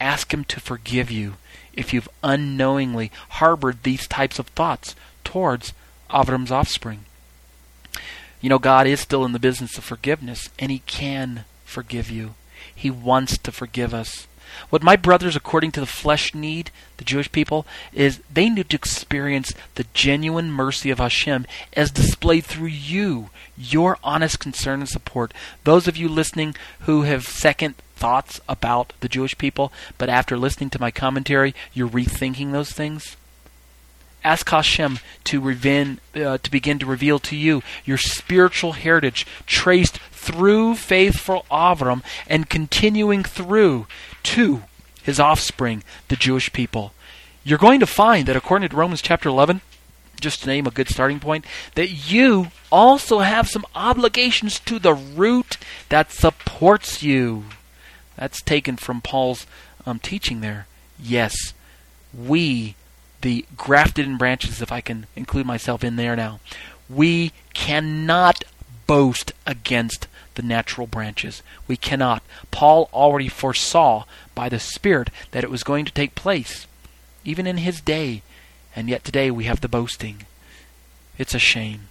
Ask 0.00 0.32
Him 0.32 0.44
to 0.44 0.60
forgive 0.60 1.10
you 1.10 1.34
if 1.72 1.92
you've 1.92 2.08
unknowingly 2.24 3.12
harbored 3.30 3.82
these 3.82 4.08
types 4.08 4.38
of 4.38 4.48
thoughts 4.48 4.96
towards 5.24 5.72
Avram's 6.10 6.50
offspring. 6.50 7.04
You 8.40 8.48
know, 8.48 8.58
God 8.58 8.86
is 8.86 9.00
still 9.00 9.24
in 9.24 9.32
the 9.32 9.38
business 9.38 9.76
of 9.78 9.84
forgiveness, 9.84 10.48
and 10.58 10.72
He 10.72 10.80
can 10.80 11.44
forgive 11.64 12.10
you. 12.10 12.34
He 12.74 12.90
wants 12.90 13.38
to 13.38 13.52
forgive 13.52 13.92
us. 13.92 14.26
What 14.70 14.82
my 14.82 14.96
brothers, 14.96 15.36
according 15.36 15.72
to 15.72 15.80
the 15.80 15.86
flesh, 15.86 16.34
need, 16.34 16.70
the 16.96 17.04
Jewish 17.04 17.30
people, 17.30 17.66
is 17.92 18.20
they 18.32 18.48
need 18.48 18.70
to 18.70 18.76
experience 18.76 19.52
the 19.74 19.86
genuine 19.94 20.50
mercy 20.50 20.90
of 20.90 20.98
Hashem 20.98 21.46
as 21.72 21.90
displayed 21.90 22.44
through 22.44 22.68
you, 22.68 23.30
your 23.56 23.98
honest 24.02 24.40
concern 24.40 24.80
and 24.80 24.88
support. 24.88 25.32
Those 25.64 25.88
of 25.88 25.96
you 25.96 26.08
listening 26.08 26.54
who 26.80 27.02
have 27.02 27.26
second 27.26 27.76
thoughts 27.96 28.40
about 28.48 28.92
the 29.00 29.08
Jewish 29.08 29.36
people, 29.36 29.72
but 29.98 30.08
after 30.08 30.36
listening 30.36 30.70
to 30.70 30.80
my 30.80 30.90
commentary, 30.90 31.54
you're 31.72 31.88
rethinking 31.88 32.52
those 32.52 32.70
things. 32.70 33.16
Ask 34.24 34.48
Hashem 34.50 34.98
to, 35.24 35.96
uh, 36.14 36.38
to 36.38 36.50
begin 36.50 36.78
to 36.80 36.86
reveal 36.86 37.18
to 37.20 37.36
you 37.36 37.62
your 37.84 37.98
spiritual 37.98 38.72
heritage 38.72 39.26
traced 39.46 39.98
through 40.10 40.74
faithful 40.74 41.46
Avram 41.50 42.02
and 42.26 42.50
continuing 42.50 43.22
through 43.22 43.86
to 44.28 44.62
his 45.02 45.18
offspring, 45.18 45.82
the 46.08 46.16
Jewish 46.16 46.52
people. 46.52 46.92
You're 47.44 47.56
going 47.56 47.80
to 47.80 47.86
find 47.86 48.28
that 48.28 48.36
according 48.36 48.68
to 48.68 48.76
Romans 48.76 49.00
chapter 49.00 49.30
11, 49.30 49.62
just 50.20 50.42
to 50.42 50.48
name 50.48 50.66
a 50.66 50.70
good 50.70 50.88
starting 50.88 51.18
point, 51.18 51.46
that 51.76 52.10
you 52.10 52.48
also 52.70 53.20
have 53.20 53.48
some 53.48 53.64
obligations 53.74 54.60
to 54.60 54.78
the 54.78 54.92
root 54.92 55.56
that 55.88 56.12
supports 56.12 57.02
you. 57.02 57.44
That's 58.16 58.42
taken 58.42 58.76
from 58.76 59.00
Paul's 59.00 59.46
um, 59.86 59.98
teaching 59.98 60.40
there. 60.40 60.66
Yes, 61.00 61.54
we, 62.12 62.74
the 63.22 63.46
grafted 63.56 64.06
in 64.06 64.18
branches, 64.18 64.60
if 64.60 64.70
I 64.70 64.82
can 64.82 65.06
include 65.16 65.46
myself 65.46 65.82
in 65.82 65.96
there 65.96 66.16
now, 66.16 66.40
we 66.90 67.32
cannot 67.54 68.44
boast 68.88 69.32
against 69.46 70.08
the 70.34 70.42
natural 70.42 70.88
branches. 70.88 71.44
We 71.68 71.76
cannot. 71.76 72.24
Paul 72.50 72.88
already 72.92 73.28
foresaw 73.28 74.04
by 74.34 74.48
the 74.48 74.58
Spirit 74.58 75.10
that 75.30 75.44
it 75.44 75.50
was 75.50 75.62
going 75.62 75.84
to 75.84 75.92
take 75.92 76.16
place, 76.16 76.66
even 77.24 77.46
in 77.46 77.58
his 77.58 77.80
day, 77.80 78.22
and 78.74 78.88
yet 78.88 79.04
today 79.04 79.30
we 79.30 79.44
have 79.44 79.60
the 79.60 79.68
boasting. 79.68 80.26
It's 81.18 81.34
a 81.34 81.38
shame. 81.38 81.88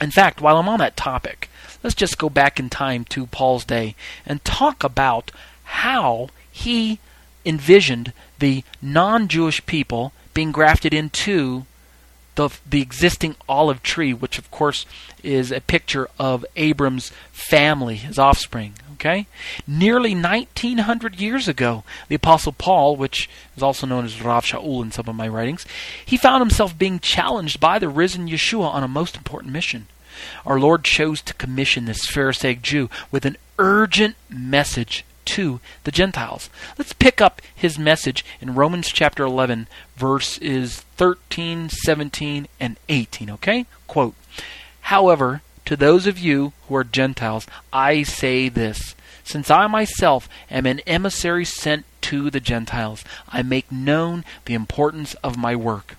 In 0.00 0.12
fact, 0.12 0.40
while 0.40 0.58
I'm 0.58 0.68
on 0.68 0.78
that 0.78 0.96
topic, 0.96 1.48
let's 1.82 1.96
just 1.96 2.18
go 2.18 2.28
back 2.28 2.60
in 2.60 2.70
time 2.70 3.04
to 3.06 3.26
Paul's 3.26 3.64
day 3.64 3.96
and 4.24 4.44
talk 4.44 4.84
about 4.84 5.32
how 5.64 6.28
he 6.50 7.00
envisioned 7.44 8.12
the 8.38 8.62
non 8.80 9.28
Jewish 9.28 9.64
people 9.66 10.12
being 10.34 10.52
grafted 10.52 10.94
into 10.94 11.66
the, 12.38 12.56
the 12.64 12.80
existing 12.80 13.34
olive 13.48 13.82
tree, 13.82 14.14
which 14.14 14.38
of 14.38 14.48
course 14.52 14.86
is 15.24 15.50
a 15.50 15.60
picture 15.60 16.08
of 16.20 16.46
Abram's 16.54 17.10
family, 17.32 17.96
his 17.96 18.16
offspring. 18.16 18.74
Okay? 18.94 19.26
Nearly 19.66 20.14
1900 20.14 21.20
years 21.20 21.48
ago, 21.48 21.82
the 22.08 22.14
Apostle 22.14 22.52
Paul, 22.52 22.94
which 22.94 23.28
is 23.56 23.62
also 23.62 23.86
known 23.88 24.04
as 24.04 24.22
Rav 24.22 24.44
Shaul 24.44 24.82
in 24.82 24.92
some 24.92 25.08
of 25.08 25.16
my 25.16 25.26
writings, 25.26 25.66
he 26.06 26.16
found 26.16 26.40
himself 26.40 26.78
being 26.78 27.00
challenged 27.00 27.58
by 27.58 27.80
the 27.80 27.88
risen 27.88 28.28
Yeshua 28.28 28.72
on 28.72 28.84
a 28.84 28.88
most 28.88 29.16
important 29.16 29.52
mission. 29.52 29.88
Our 30.46 30.60
Lord 30.60 30.84
chose 30.84 31.20
to 31.22 31.34
commission 31.34 31.86
this 31.86 32.06
Pharisaic 32.06 32.62
Jew 32.62 32.88
with 33.10 33.26
an 33.26 33.36
urgent 33.58 34.14
message 34.28 35.04
to 35.28 35.60
the 35.84 35.92
Gentiles. 35.92 36.48
Let's 36.78 36.94
pick 36.94 37.20
up 37.20 37.42
his 37.54 37.78
message 37.78 38.24
in 38.40 38.54
Romans 38.54 38.88
chapter 38.88 39.24
11, 39.24 39.68
verses 39.96 40.80
13, 40.96 41.68
17, 41.68 42.48
and 42.58 42.76
18, 42.88 43.30
okay? 43.30 43.66
Quote, 43.86 44.14
However, 44.82 45.42
to 45.66 45.76
those 45.76 46.06
of 46.06 46.18
you 46.18 46.54
who 46.66 46.76
are 46.76 46.84
Gentiles, 46.84 47.46
I 47.72 48.02
say 48.02 48.48
this. 48.48 48.94
Since 49.22 49.50
I 49.50 49.66
myself 49.66 50.26
am 50.50 50.64
an 50.64 50.80
emissary 50.86 51.44
sent 51.44 51.84
to 52.02 52.30
the 52.30 52.40
Gentiles, 52.40 53.04
I 53.28 53.42
make 53.42 53.70
known 53.70 54.24
the 54.46 54.54
importance 54.54 55.12
of 55.22 55.36
my 55.36 55.54
work. 55.54 55.96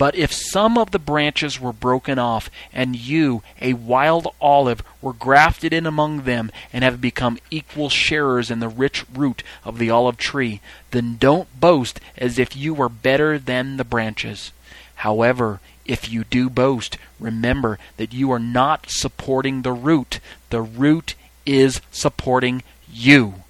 But 0.00 0.14
if 0.14 0.32
some 0.32 0.78
of 0.78 0.92
the 0.92 0.98
branches 0.98 1.60
were 1.60 1.74
broken 1.74 2.18
off, 2.18 2.48
and 2.72 2.96
you, 2.96 3.42
a 3.60 3.74
wild 3.74 4.28
olive, 4.40 4.82
were 5.02 5.12
grafted 5.12 5.74
in 5.74 5.84
among 5.84 6.22
them, 6.22 6.50
and 6.72 6.82
have 6.82 7.02
become 7.02 7.38
equal 7.50 7.90
sharers 7.90 8.50
in 8.50 8.60
the 8.60 8.68
rich 8.70 9.04
root 9.14 9.42
of 9.62 9.76
the 9.76 9.90
olive 9.90 10.16
tree, 10.16 10.62
then 10.90 11.18
don't 11.20 11.60
boast 11.60 12.00
as 12.16 12.38
if 12.38 12.56
you 12.56 12.72
were 12.72 12.88
better 12.88 13.38
than 13.38 13.76
the 13.76 13.84
branches. 13.84 14.52
However, 14.94 15.60
if 15.84 16.10
you 16.10 16.24
do 16.24 16.48
boast, 16.48 16.96
remember 17.18 17.78
that 17.98 18.14
you 18.14 18.32
are 18.32 18.38
not 18.38 18.86
supporting 18.88 19.60
the 19.60 19.72
root. 19.74 20.18
The 20.48 20.62
root 20.62 21.14
is 21.44 21.82
supporting 21.90 22.62
you. 22.90 23.44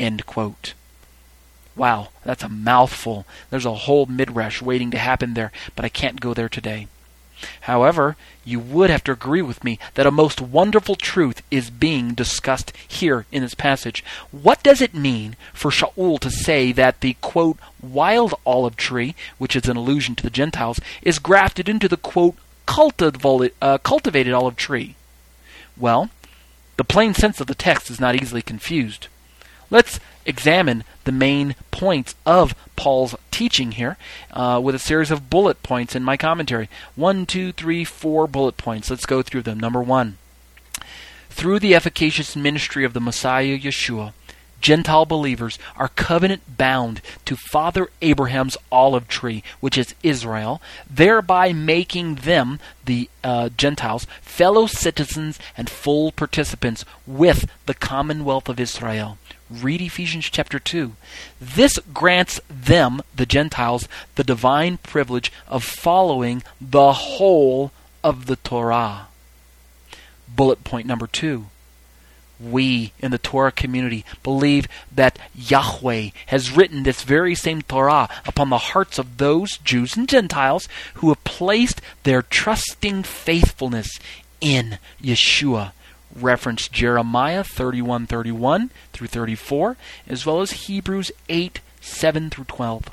End 0.00 0.26
quote. 0.26 0.74
Wow, 1.74 2.08
that's 2.24 2.42
a 2.42 2.48
mouthful. 2.48 3.26
There's 3.50 3.66
a 3.66 3.74
whole 3.74 4.06
midrash 4.06 4.60
waiting 4.60 4.90
to 4.90 4.98
happen 4.98 5.34
there, 5.34 5.52
but 5.74 5.84
I 5.84 5.88
can't 5.88 6.20
go 6.20 6.34
there 6.34 6.48
today. 6.48 6.88
However, 7.62 8.16
you 8.44 8.60
would 8.60 8.90
have 8.90 9.04
to 9.04 9.12
agree 9.12 9.42
with 9.42 9.64
me 9.64 9.78
that 9.94 10.06
a 10.06 10.10
most 10.10 10.40
wonderful 10.40 10.94
truth 10.94 11.42
is 11.50 11.70
being 11.70 12.14
discussed 12.14 12.72
here 12.86 13.26
in 13.32 13.42
this 13.42 13.54
passage. 13.54 14.04
What 14.30 14.62
does 14.62 14.80
it 14.80 14.94
mean 14.94 15.36
for 15.52 15.70
Shaul 15.70 16.18
to 16.20 16.30
say 16.30 16.72
that 16.72 17.00
the 17.00 17.16
quote 17.20 17.58
wild 17.80 18.34
olive 18.46 18.76
tree, 18.76 19.14
which 19.38 19.56
is 19.56 19.68
an 19.68 19.76
allusion 19.76 20.14
to 20.16 20.22
the 20.22 20.30
Gentiles, 20.30 20.80
is 21.02 21.18
grafted 21.18 21.68
into 21.68 21.88
the 21.88 21.96
quote 21.96 22.36
cultivated, 22.66 23.54
uh, 23.60 23.78
cultivated 23.78 24.32
olive 24.32 24.56
tree? 24.56 24.94
Well, 25.76 26.10
the 26.76 26.84
plain 26.84 27.14
sense 27.14 27.40
of 27.40 27.46
the 27.46 27.54
text 27.54 27.90
is 27.90 28.00
not 28.00 28.14
easily 28.14 28.42
confused. 28.42 29.08
Let's 29.70 29.98
examine 30.26 30.84
the 31.04 31.12
main 31.12 31.54
points 31.70 32.14
of 32.24 32.54
Paul's 32.76 33.14
teaching 33.30 33.72
here 33.72 33.96
uh, 34.32 34.60
with 34.62 34.74
a 34.74 34.78
series 34.78 35.10
of 35.10 35.30
bullet 35.30 35.62
points 35.62 35.94
in 35.94 36.02
my 36.02 36.16
commentary. 36.16 36.68
One, 36.94 37.26
two, 37.26 37.52
three, 37.52 37.84
four 37.84 38.26
bullet 38.26 38.56
points. 38.56 38.90
Let's 38.90 39.06
go 39.06 39.22
through 39.22 39.42
them. 39.42 39.58
Number 39.58 39.82
one. 39.82 40.18
Through 41.30 41.60
the 41.60 41.74
efficacious 41.74 42.36
ministry 42.36 42.84
of 42.84 42.92
the 42.92 43.00
Messiah 43.00 43.58
Yeshua, 43.58 44.12
Gentile 44.62 45.04
believers 45.04 45.58
are 45.76 45.88
covenant 45.88 46.56
bound 46.56 47.02
to 47.26 47.36
Father 47.36 47.90
Abraham's 48.00 48.56
olive 48.70 49.08
tree, 49.08 49.42
which 49.60 49.76
is 49.76 49.94
Israel, 50.02 50.62
thereby 50.88 51.52
making 51.52 52.16
them, 52.16 52.58
the 52.84 53.10
uh, 53.22 53.50
Gentiles, 53.56 54.06
fellow 54.22 54.66
citizens 54.66 55.38
and 55.56 55.68
full 55.68 56.12
participants 56.12 56.84
with 57.06 57.50
the 57.66 57.74
commonwealth 57.74 58.48
of 58.48 58.58
Israel. 58.58 59.18
Read 59.50 59.82
Ephesians 59.82 60.30
chapter 60.30 60.58
2. 60.58 60.92
This 61.40 61.78
grants 61.92 62.40
them, 62.48 63.02
the 63.14 63.26
Gentiles, 63.26 63.86
the 64.14 64.24
divine 64.24 64.78
privilege 64.78 65.30
of 65.46 65.62
following 65.62 66.42
the 66.60 66.92
whole 66.92 67.72
of 68.02 68.26
the 68.26 68.36
Torah. 68.36 69.08
Bullet 70.28 70.64
point 70.64 70.86
number 70.86 71.06
two. 71.06 71.46
We 72.42 72.92
in 72.98 73.10
the 73.10 73.18
Torah 73.18 73.52
community 73.52 74.04
believe 74.22 74.66
that 74.94 75.18
Yahweh 75.34 76.10
has 76.26 76.50
written 76.50 76.82
this 76.82 77.02
very 77.02 77.34
same 77.34 77.62
Torah 77.62 78.08
upon 78.26 78.50
the 78.50 78.58
hearts 78.58 78.98
of 78.98 79.18
those 79.18 79.58
Jews 79.58 79.96
and 79.96 80.08
Gentiles 80.08 80.68
who 80.94 81.08
have 81.10 81.22
placed 81.24 81.80
their 82.02 82.22
trusting 82.22 83.04
faithfulness 83.04 83.98
in 84.40 84.78
Yeshua 85.02 85.72
reference 86.14 86.68
Jeremiah 86.68 87.44
31:31 87.44 88.70
through 88.92 89.06
34, 89.06 89.76
as 90.08 90.26
well 90.26 90.40
as 90.40 90.66
Hebrews 90.66 91.10
8 91.28 91.60
7 91.80 92.30
through 92.30 92.44
12. 92.44 92.84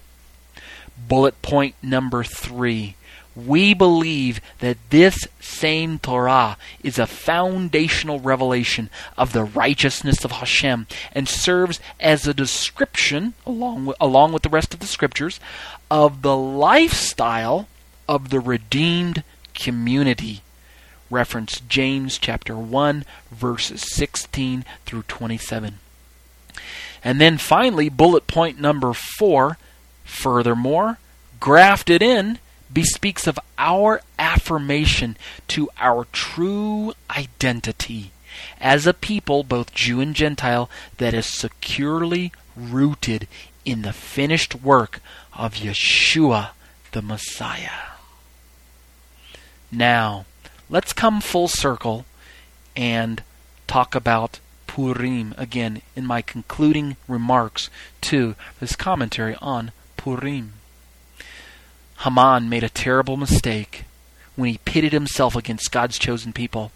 Bullet 1.08 1.42
point 1.42 1.76
number 1.82 2.24
3. 2.24 2.96
We 3.36 3.74
believe 3.74 4.42
that 4.60 4.78
this 4.90 5.28
same 5.40 6.00
Torah 6.00 6.58
is 6.84 7.00
a 7.00 7.08
foundational 7.08 8.20
revelation 8.20 8.90
of 9.18 9.34
the 9.34 9.44
righteousness 9.44 10.26
of 10.26 10.32
Hashem 10.32 10.88
and 11.14 11.28
serves 11.28 11.80
as 12.00 12.28
a 12.28 12.34
description, 12.34 13.34
along 13.46 13.86
with, 13.86 13.98
along 14.02 14.34
with 14.34 14.44
the 14.44 14.50
rest 14.50 14.74
of 14.74 14.80
the 14.80 14.88
scriptures, 14.88 15.40
of 15.90 16.22
the 16.22 16.36
lifestyle 16.36 17.68
of 18.08 18.30
the 18.30 18.40
redeemed 18.40 19.24
community 19.54 20.42
reference 21.10 21.62
James 21.62 22.18
chapter 22.18 22.56
1 22.56 23.06
verses 23.32 23.84
16 23.96 24.66
through 24.86 25.04
27. 25.04 25.80
And 27.04 27.22
then 27.22 27.38
finally 27.38 27.90
bullet 27.90 28.28
point 28.28 28.60
number 28.60 28.94
4 28.94 29.58
furthermore 30.04 30.98
grafted 31.40 32.02
in 32.02 32.40
bespeaks 32.72 33.28
of 33.28 33.40
our 33.58 34.02
affirmation 34.18 35.18
to 35.48 35.70
our 35.80 36.06
true 36.12 36.94
identity 37.10 38.12
as 38.60 38.86
a 38.86 38.94
people 38.94 39.44
both 39.44 39.74
Jew 39.74 40.00
and 40.02 40.16
Gentile 40.16 40.70
that 40.98 41.14
is 41.14 41.26
securely 41.26 42.32
rooted 42.56 43.28
in 43.66 43.82
the 43.82 43.94
finished 43.94 44.56
work 44.56 45.02
of 45.34 45.56
Yeshua 45.56 46.52
the 46.92 47.02
Messiah. 47.02 47.90
Now, 49.72 50.26
let's 50.70 50.94
come 50.94 51.22
full 51.22 51.48
circle 51.48 52.06
and 52.76 53.24
talk 53.68 53.94
about 53.94 54.40
Purim 54.68 55.36
again 55.38 55.82
in 55.96 56.06
my 56.06 56.22
concluding 56.22 56.98
remarks 57.08 57.70
to 58.02 58.36
this 58.60 58.76
commentary 58.76 59.36
on 59.42 59.72
Purim. 59.98 60.54
Haman 62.00 62.50
made 62.50 62.64
a 62.64 62.70
terrible 62.70 63.18
mistake 63.18 63.84
when 64.36 64.50
he 64.50 64.60
pitted 64.60 64.94
himself 64.94 65.36
against 65.36 65.72
God's 65.72 66.00
chosen 66.00 66.32
people. 66.32 66.72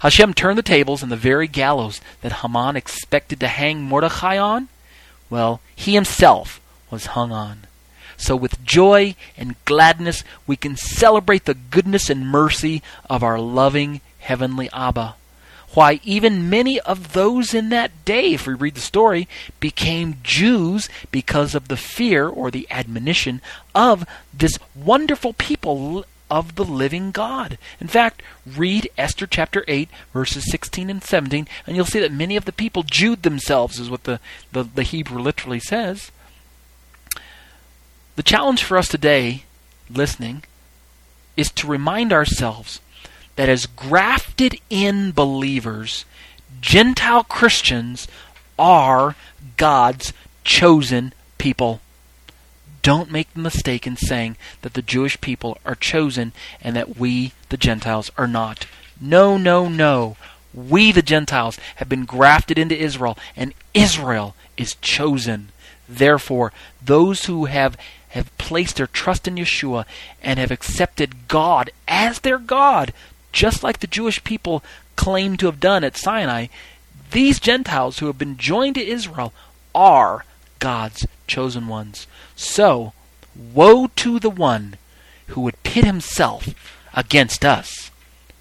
Hashem 0.00 0.34
turned 0.34 0.58
the 0.58 0.62
tables 0.62 1.02
and 1.02 1.12
the 1.12 1.16
very 1.16 1.46
gallows 1.46 2.00
that 2.22 2.40
Haman 2.42 2.76
expected 2.76 3.40
to 3.40 3.48
hang 3.48 3.82
Mordechai 3.82 4.38
on, 4.38 4.68
well, 5.30 5.60
he 5.74 5.94
himself 5.94 6.60
was 6.90 7.06
hung 7.06 7.32
on. 7.32 7.66
So, 8.16 8.36
with 8.36 8.64
joy 8.64 9.16
and 9.36 9.56
gladness, 9.64 10.22
we 10.46 10.56
can 10.56 10.76
celebrate 10.76 11.46
the 11.46 11.54
goodness 11.54 12.08
and 12.08 12.28
mercy 12.28 12.82
of 13.10 13.22
our 13.22 13.38
loving 13.38 14.00
Heavenly 14.20 14.70
Abba. 14.72 15.16
Why, 15.74 16.00
even 16.04 16.48
many 16.48 16.78
of 16.80 17.12
those 17.12 17.52
in 17.52 17.68
that 17.70 18.04
day, 18.04 18.34
if 18.34 18.46
we 18.46 18.54
read 18.54 18.76
the 18.76 18.80
story, 18.80 19.28
became 19.58 20.18
Jews 20.22 20.88
because 21.10 21.54
of 21.54 21.66
the 21.68 21.76
fear 21.76 22.28
or 22.28 22.50
the 22.50 22.68
admonition 22.70 23.42
of 23.74 24.06
this 24.32 24.58
wonderful 24.74 25.32
people 25.32 26.04
of 26.30 26.54
the 26.54 26.64
living 26.64 27.10
God. 27.10 27.58
In 27.80 27.88
fact, 27.88 28.22
read 28.46 28.88
Esther 28.96 29.26
chapter 29.26 29.64
8, 29.66 29.88
verses 30.12 30.50
16 30.50 30.90
and 30.90 31.02
17, 31.02 31.48
and 31.66 31.76
you'll 31.76 31.84
see 31.84 32.00
that 32.00 32.12
many 32.12 32.36
of 32.36 32.44
the 32.44 32.52
people 32.52 32.82
Jewed 32.84 33.22
themselves, 33.22 33.78
is 33.78 33.90
what 33.90 34.04
the, 34.04 34.20
the, 34.52 34.62
the 34.62 34.82
Hebrew 34.84 35.20
literally 35.20 35.60
says. 35.60 36.12
The 38.16 38.22
challenge 38.22 38.62
for 38.62 38.78
us 38.78 38.88
today, 38.88 39.44
listening, 39.90 40.44
is 41.36 41.50
to 41.52 41.66
remind 41.66 42.12
ourselves 42.12 42.80
that 43.36 43.48
as 43.48 43.66
grafted 43.66 44.58
in 44.70 45.12
believers, 45.12 46.04
Gentile 46.60 47.24
Christians 47.24 48.08
are 48.58 49.16
God's 49.56 50.12
chosen 50.44 51.12
people. 51.38 51.80
Don't 52.82 53.10
make 53.10 53.32
the 53.32 53.40
mistake 53.40 53.86
in 53.86 53.96
saying 53.96 54.36
that 54.62 54.74
the 54.74 54.82
Jewish 54.82 55.20
people 55.20 55.58
are 55.64 55.74
chosen 55.74 56.32
and 56.60 56.76
that 56.76 56.96
we, 56.98 57.32
the 57.48 57.56
Gentiles, 57.56 58.10
are 58.18 58.28
not. 58.28 58.66
No, 59.00 59.36
no, 59.36 59.68
no. 59.68 60.16
We, 60.52 60.92
the 60.92 61.02
Gentiles, 61.02 61.58
have 61.76 61.88
been 61.88 62.04
grafted 62.04 62.58
into 62.58 62.78
Israel, 62.78 63.18
and 63.36 63.54
Israel 63.72 64.36
is 64.56 64.76
chosen. 64.76 65.48
Therefore, 65.88 66.52
those 66.82 67.24
who 67.24 67.46
have, 67.46 67.76
have 68.08 68.36
placed 68.38 68.76
their 68.76 68.86
trust 68.86 69.26
in 69.26 69.36
Yeshua 69.36 69.84
and 70.22 70.38
have 70.38 70.50
accepted 70.50 71.26
God 71.26 71.70
as 71.88 72.20
their 72.20 72.38
God, 72.38 72.92
just 73.34 73.64
like 73.64 73.80
the 73.80 73.86
Jewish 73.88 74.22
people 74.24 74.62
claim 74.96 75.36
to 75.36 75.46
have 75.46 75.60
done 75.60 75.84
at 75.84 75.96
Sinai, 75.96 76.46
these 77.10 77.40
Gentiles 77.40 77.98
who 77.98 78.06
have 78.06 78.16
been 78.16 78.36
joined 78.36 78.76
to 78.76 78.86
Israel 78.86 79.34
are 79.74 80.24
God's 80.60 81.06
chosen 81.26 81.66
ones. 81.66 82.06
So, 82.36 82.92
woe 83.52 83.88
to 83.96 84.20
the 84.20 84.30
one 84.30 84.76
who 85.28 85.40
would 85.42 85.62
pit 85.64 85.84
himself 85.84 86.48
against 86.94 87.44
us. 87.44 87.90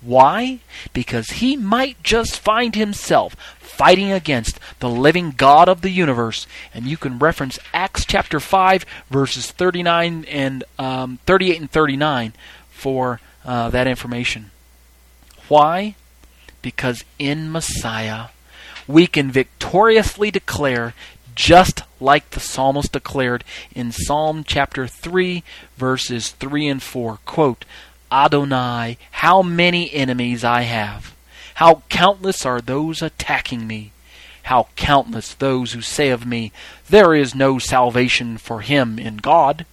Why? 0.02 0.60
Because 0.94 1.30
he 1.42 1.58
might 1.58 2.04
just 2.04 2.40
find 2.40 2.76
himself 2.76 3.36
fighting 3.60 4.12
against 4.12 4.60
the 4.80 4.90
living 4.90 5.32
God 5.32 5.68
of 5.68 5.82
the 5.82 5.90
universe. 5.90 6.46
And 6.74 6.86
you 6.86 6.98
can 6.98 7.18
reference 7.18 7.58
Acts 7.74 8.06
chapter 8.06 8.40
5, 8.40 8.86
verses 9.10 9.50
39 9.50 10.26
and 10.26 10.64
um, 10.78 11.18
38 11.26 11.62
and 11.62 11.72
39 11.72 12.34
for 12.70 13.22
uh, 13.46 13.70
that 13.70 13.88
information. 13.88 14.52
Why? 15.48 15.96
Because 16.62 17.04
in 17.20 17.52
Messiah, 17.52 18.28
we 18.88 19.08
can 19.08 19.32
victoriously 19.32 20.32
declare 20.32 20.94
just 21.36 21.84
like 22.00 22.30
the 22.32 22.40
psalmist 22.40 22.92
declared 22.92 23.44
in 23.74 23.92
Psalm 23.92 24.44
chapter 24.46 24.88
3, 24.88 25.44
verses 25.78 26.32
3 26.32 26.68
and 26.68 26.84
4. 26.84 27.20
Quote, 27.26 27.66
Adonai, 28.12 28.98
how 29.12 29.42
many 29.42 29.92
enemies 29.92 30.44
I 30.44 30.62
have! 30.62 31.16
How 31.56 31.84
countless 31.90 32.46
are 32.46 32.62
those 32.62 33.02
attacking 33.02 33.66
me! 33.66 33.92
How 34.44 34.68
countless 34.76 35.34
those 35.34 35.74
who 35.74 35.82
say 35.82 36.10
of 36.10 36.26
me, 36.26 36.52
There 36.90 37.16
is 37.16 37.34
no 37.34 37.58
salvation 37.58 38.38
for 38.38 38.62
him 38.62 39.00
in 39.00 39.18
God! 39.18 39.66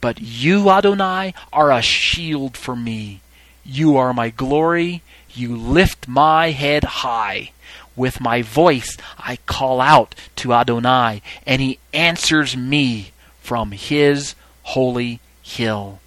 But 0.00 0.20
you, 0.20 0.68
Adonai, 0.70 1.34
are 1.52 1.70
a 1.70 1.82
shield 1.82 2.56
for 2.56 2.74
me. 2.74 3.20
You 3.68 3.96
are 3.96 4.14
my 4.14 4.30
glory. 4.30 5.02
You 5.30 5.56
lift 5.56 6.06
my 6.06 6.50
head 6.52 6.84
high. 6.84 7.50
With 7.96 8.20
my 8.20 8.42
voice 8.42 8.96
I 9.18 9.36
call 9.46 9.80
out 9.80 10.14
to 10.36 10.52
Adonai, 10.52 11.22
and 11.46 11.60
he 11.60 11.78
answers 11.92 12.56
me 12.56 13.10
from 13.40 13.72
his 13.72 14.34
holy 14.62 15.20
hill. 15.42 16.00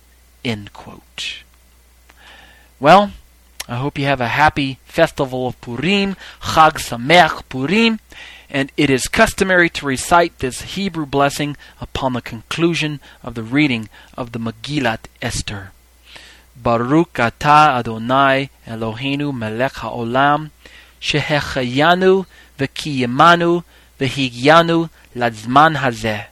End 0.45 0.71
quote. 0.71 1.43
Well, 2.79 3.11
I 3.67 3.75
hope 3.75 3.97
you 3.97 4.05
have 4.05 4.21
a 4.21 4.29
happy 4.29 4.79
festival 4.85 5.47
of 5.47 5.59
Purim, 5.61 6.15
Chag 6.41 6.75
Sameach 6.79 7.43
Purim, 7.49 7.99
and 8.49 8.71
it 8.77 8.89
is 8.89 9.07
customary 9.07 9.69
to 9.71 9.85
recite 9.85 10.39
this 10.39 10.61
Hebrew 10.61 11.05
blessing 11.05 11.57
upon 11.81 12.13
the 12.13 12.21
conclusion 12.21 12.99
of 13.21 13.35
the 13.35 13.43
reading 13.43 13.89
of 14.17 14.31
the 14.31 14.39
Megillat 14.39 15.05
Esther. 15.21 15.71
Baruch 16.61 17.19
Ata 17.19 17.77
Adonai 17.79 18.49
Eloheinu 18.67 19.33
melech 19.33 19.73
haolam, 19.73 20.51
shehechayanu 21.01 22.25
v'kiyemanu 22.57 23.63
v'higyanu 23.99 24.89
ladzman 25.15 25.77
hazeh. 25.77 26.25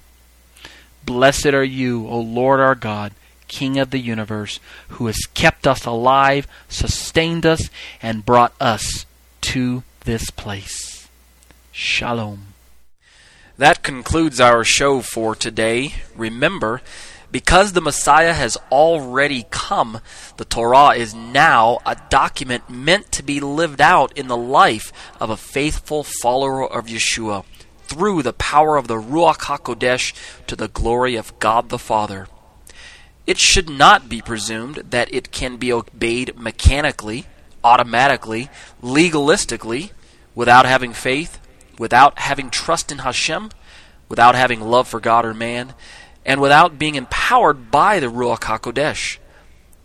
Blessed 1.05 1.47
are 1.47 1.63
you, 1.63 2.05
O 2.07 2.19
Lord 2.19 2.59
our 2.59 2.75
God, 2.75 3.13
King 3.47 3.79
of 3.79 3.91
the 3.91 3.99
universe, 3.99 4.59
who 4.89 5.05
has 5.05 5.19
kept 5.33 5.65
us 5.65 5.85
alive, 5.85 6.47
sustained 6.67 7.45
us, 7.45 7.69
and 8.01 8.25
brought 8.25 8.53
us 8.59 9.05
to 9.41 9.83
this 10.01 10.29
place. 10.29 11.07
Shalom. 11.71 12.47
That 13.57 13.83
concludes 13.83 14.41
our 14.41 14.63
show 14.63 15.01
for 15.01 15.33
today. 15.33 15.95
Remember, 16.15 16.81
because 17.31 17.73
the 17.73 17.81
Messiah 17.81 18.33
has 18.33 18.57
already 18.71 19.45
come, 19.49 19.99
the 20.37 20.45
Torah 20.45 20.95
is 20.95 21.13
now 21.13 21.79
a 21.85 21.97
document 22.09 22.69
meant 22.69 23.11
to 23.13 23.23
be 23.23 23.39
lived 23.39 23.81
out 23.81 24.17
in 24.17 24.27
the 24.27 24.37
life 24.37 24.93
of 25.19 25.29
a 25.29 25.37
faithful 25.37 26.03
follower 26.03 26.65
of 26.65 26.85
Yeshua 26.85 27.43
through 27.83 28.23
the 28.23 28.33
power 28.33 28.77
of 28.77 28.87
the 28.87 28.95
Ruach 28.95 29.39
HaKodesh 29.39 30.13
to 30.47 30.55
the 30.55 30.67
glory 30.67 31.15
of 31.15 31.37
God 31.39 31.69
the 31.69 31.79
Father. 31.79 32.27
It 33.25 33.37
should 33.37 33.69
not 33.69 34.07
be 34.07 34.21
presumed 34.21 34.75
that 34.91 35.13
it 35.13 35.31
can 35.31 35.57
be 35.57 35.71
obeyed 35.71 36.37
mechanically, 36.37 37.25
automatically, 37.63 38.49
legalistically, 38.81 39.91
without 40.33 40.65
having 40.65 40.93
faith, 40.93 41.39
without 41.77 42.19
having 42.19 42.49
trust 42.49 42.91
in 42.91 42.99
Hashem, 42.99 43.49
without 44.07 44.35
having 44.35 44.61
love 44.61 44.87
for 44.87 44.99
God 44.99 45.25
or 45.25 45.33
man, 45.33 45.73
and 46.27 46.41
without 46.41 46.77
being 46.77 46.95
empowered 46.95 47.71
by 47.71 48.01
the 48.01 48.07
Ruach 48.07 48.41
HaKodesh. 48.41 49.17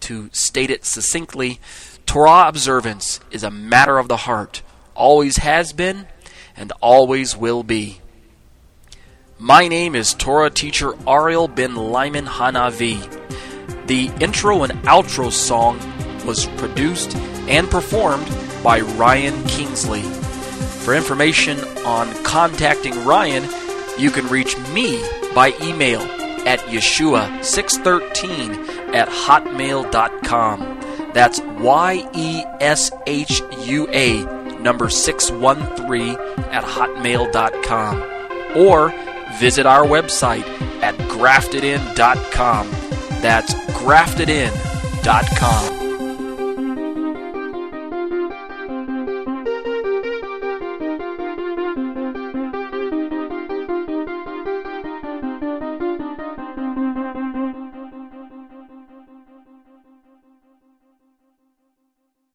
To 0.00 0.28
state 0.32 0.70
it 0.70 0.84
succinctly, 0.84 1.60
Torah 2.04 2.48
observance 2.48 3.20
is 3.30 3.44
a 3.44 3.50
matter 3.50 3.98
of 3.98 4.08
the 4.08 4.16
heart, 4.18 4.60
always 4.96 5.36
has 5.36 5.72
been, 5.72 6.08
and 6.56 6.72
always 6.80 7.36
will 7.36 7.62
be. 7.62 8.00
My 9.38 9.68
name 9.68 9.94
is 9.94 10.14
Torah 10.14 10.50
teacher 10.50 10.94
Ariel 11.08 11.46
Ben 11.46 11.76
Lyman 11.76 12.26
Hanavi. 12.26 12.98
The 13.86 14.10
intro 14.20 14.64
and 14.64 14.72
outro 14.82 15.30
song 15.30 15.78
was 16.26 16.46
produced 16.56 17.14
and 17.48 17.70
performed 17.70 18.28
by 18.64 18.80
Ryan 18.80 19.44
Kingsley. 19.46 20.02
For 20.02 20.94
information 20.94 21.58
on 21.84 22.12
contacting 22.24 23.04
Ryan, 23.04 23.48
you 23.96 24.10
can 24.10 24.26
reach 24.28 24.58
me 24.70 25.00
by 25.34 25.54
email 25.62 26.21
at 26.46 26.60
Yeshua613 26.60 28.94
at 28.94 29.08
hotmail.com. 29.08 30.80
That's 31.12 31.40
Y 31.40 32.08
E 32.14 32.44
S 32.60 32.90
H 33.06 33.42
U 33.64 33.88
A 33.90 34.22
number 34.60 34.88
613 34.88 36.16
at 36.52 36.64
hotmail.com. 36.64 38.02
Or 38.56 38.94
visit 39.38 39.66
our 39.66 39.84
website 39.84 40.46
at 40.82 40.94
graftedin.com. 41.10 42.70
That's 43.20 43.52
graftedin.com. 43.54 45.81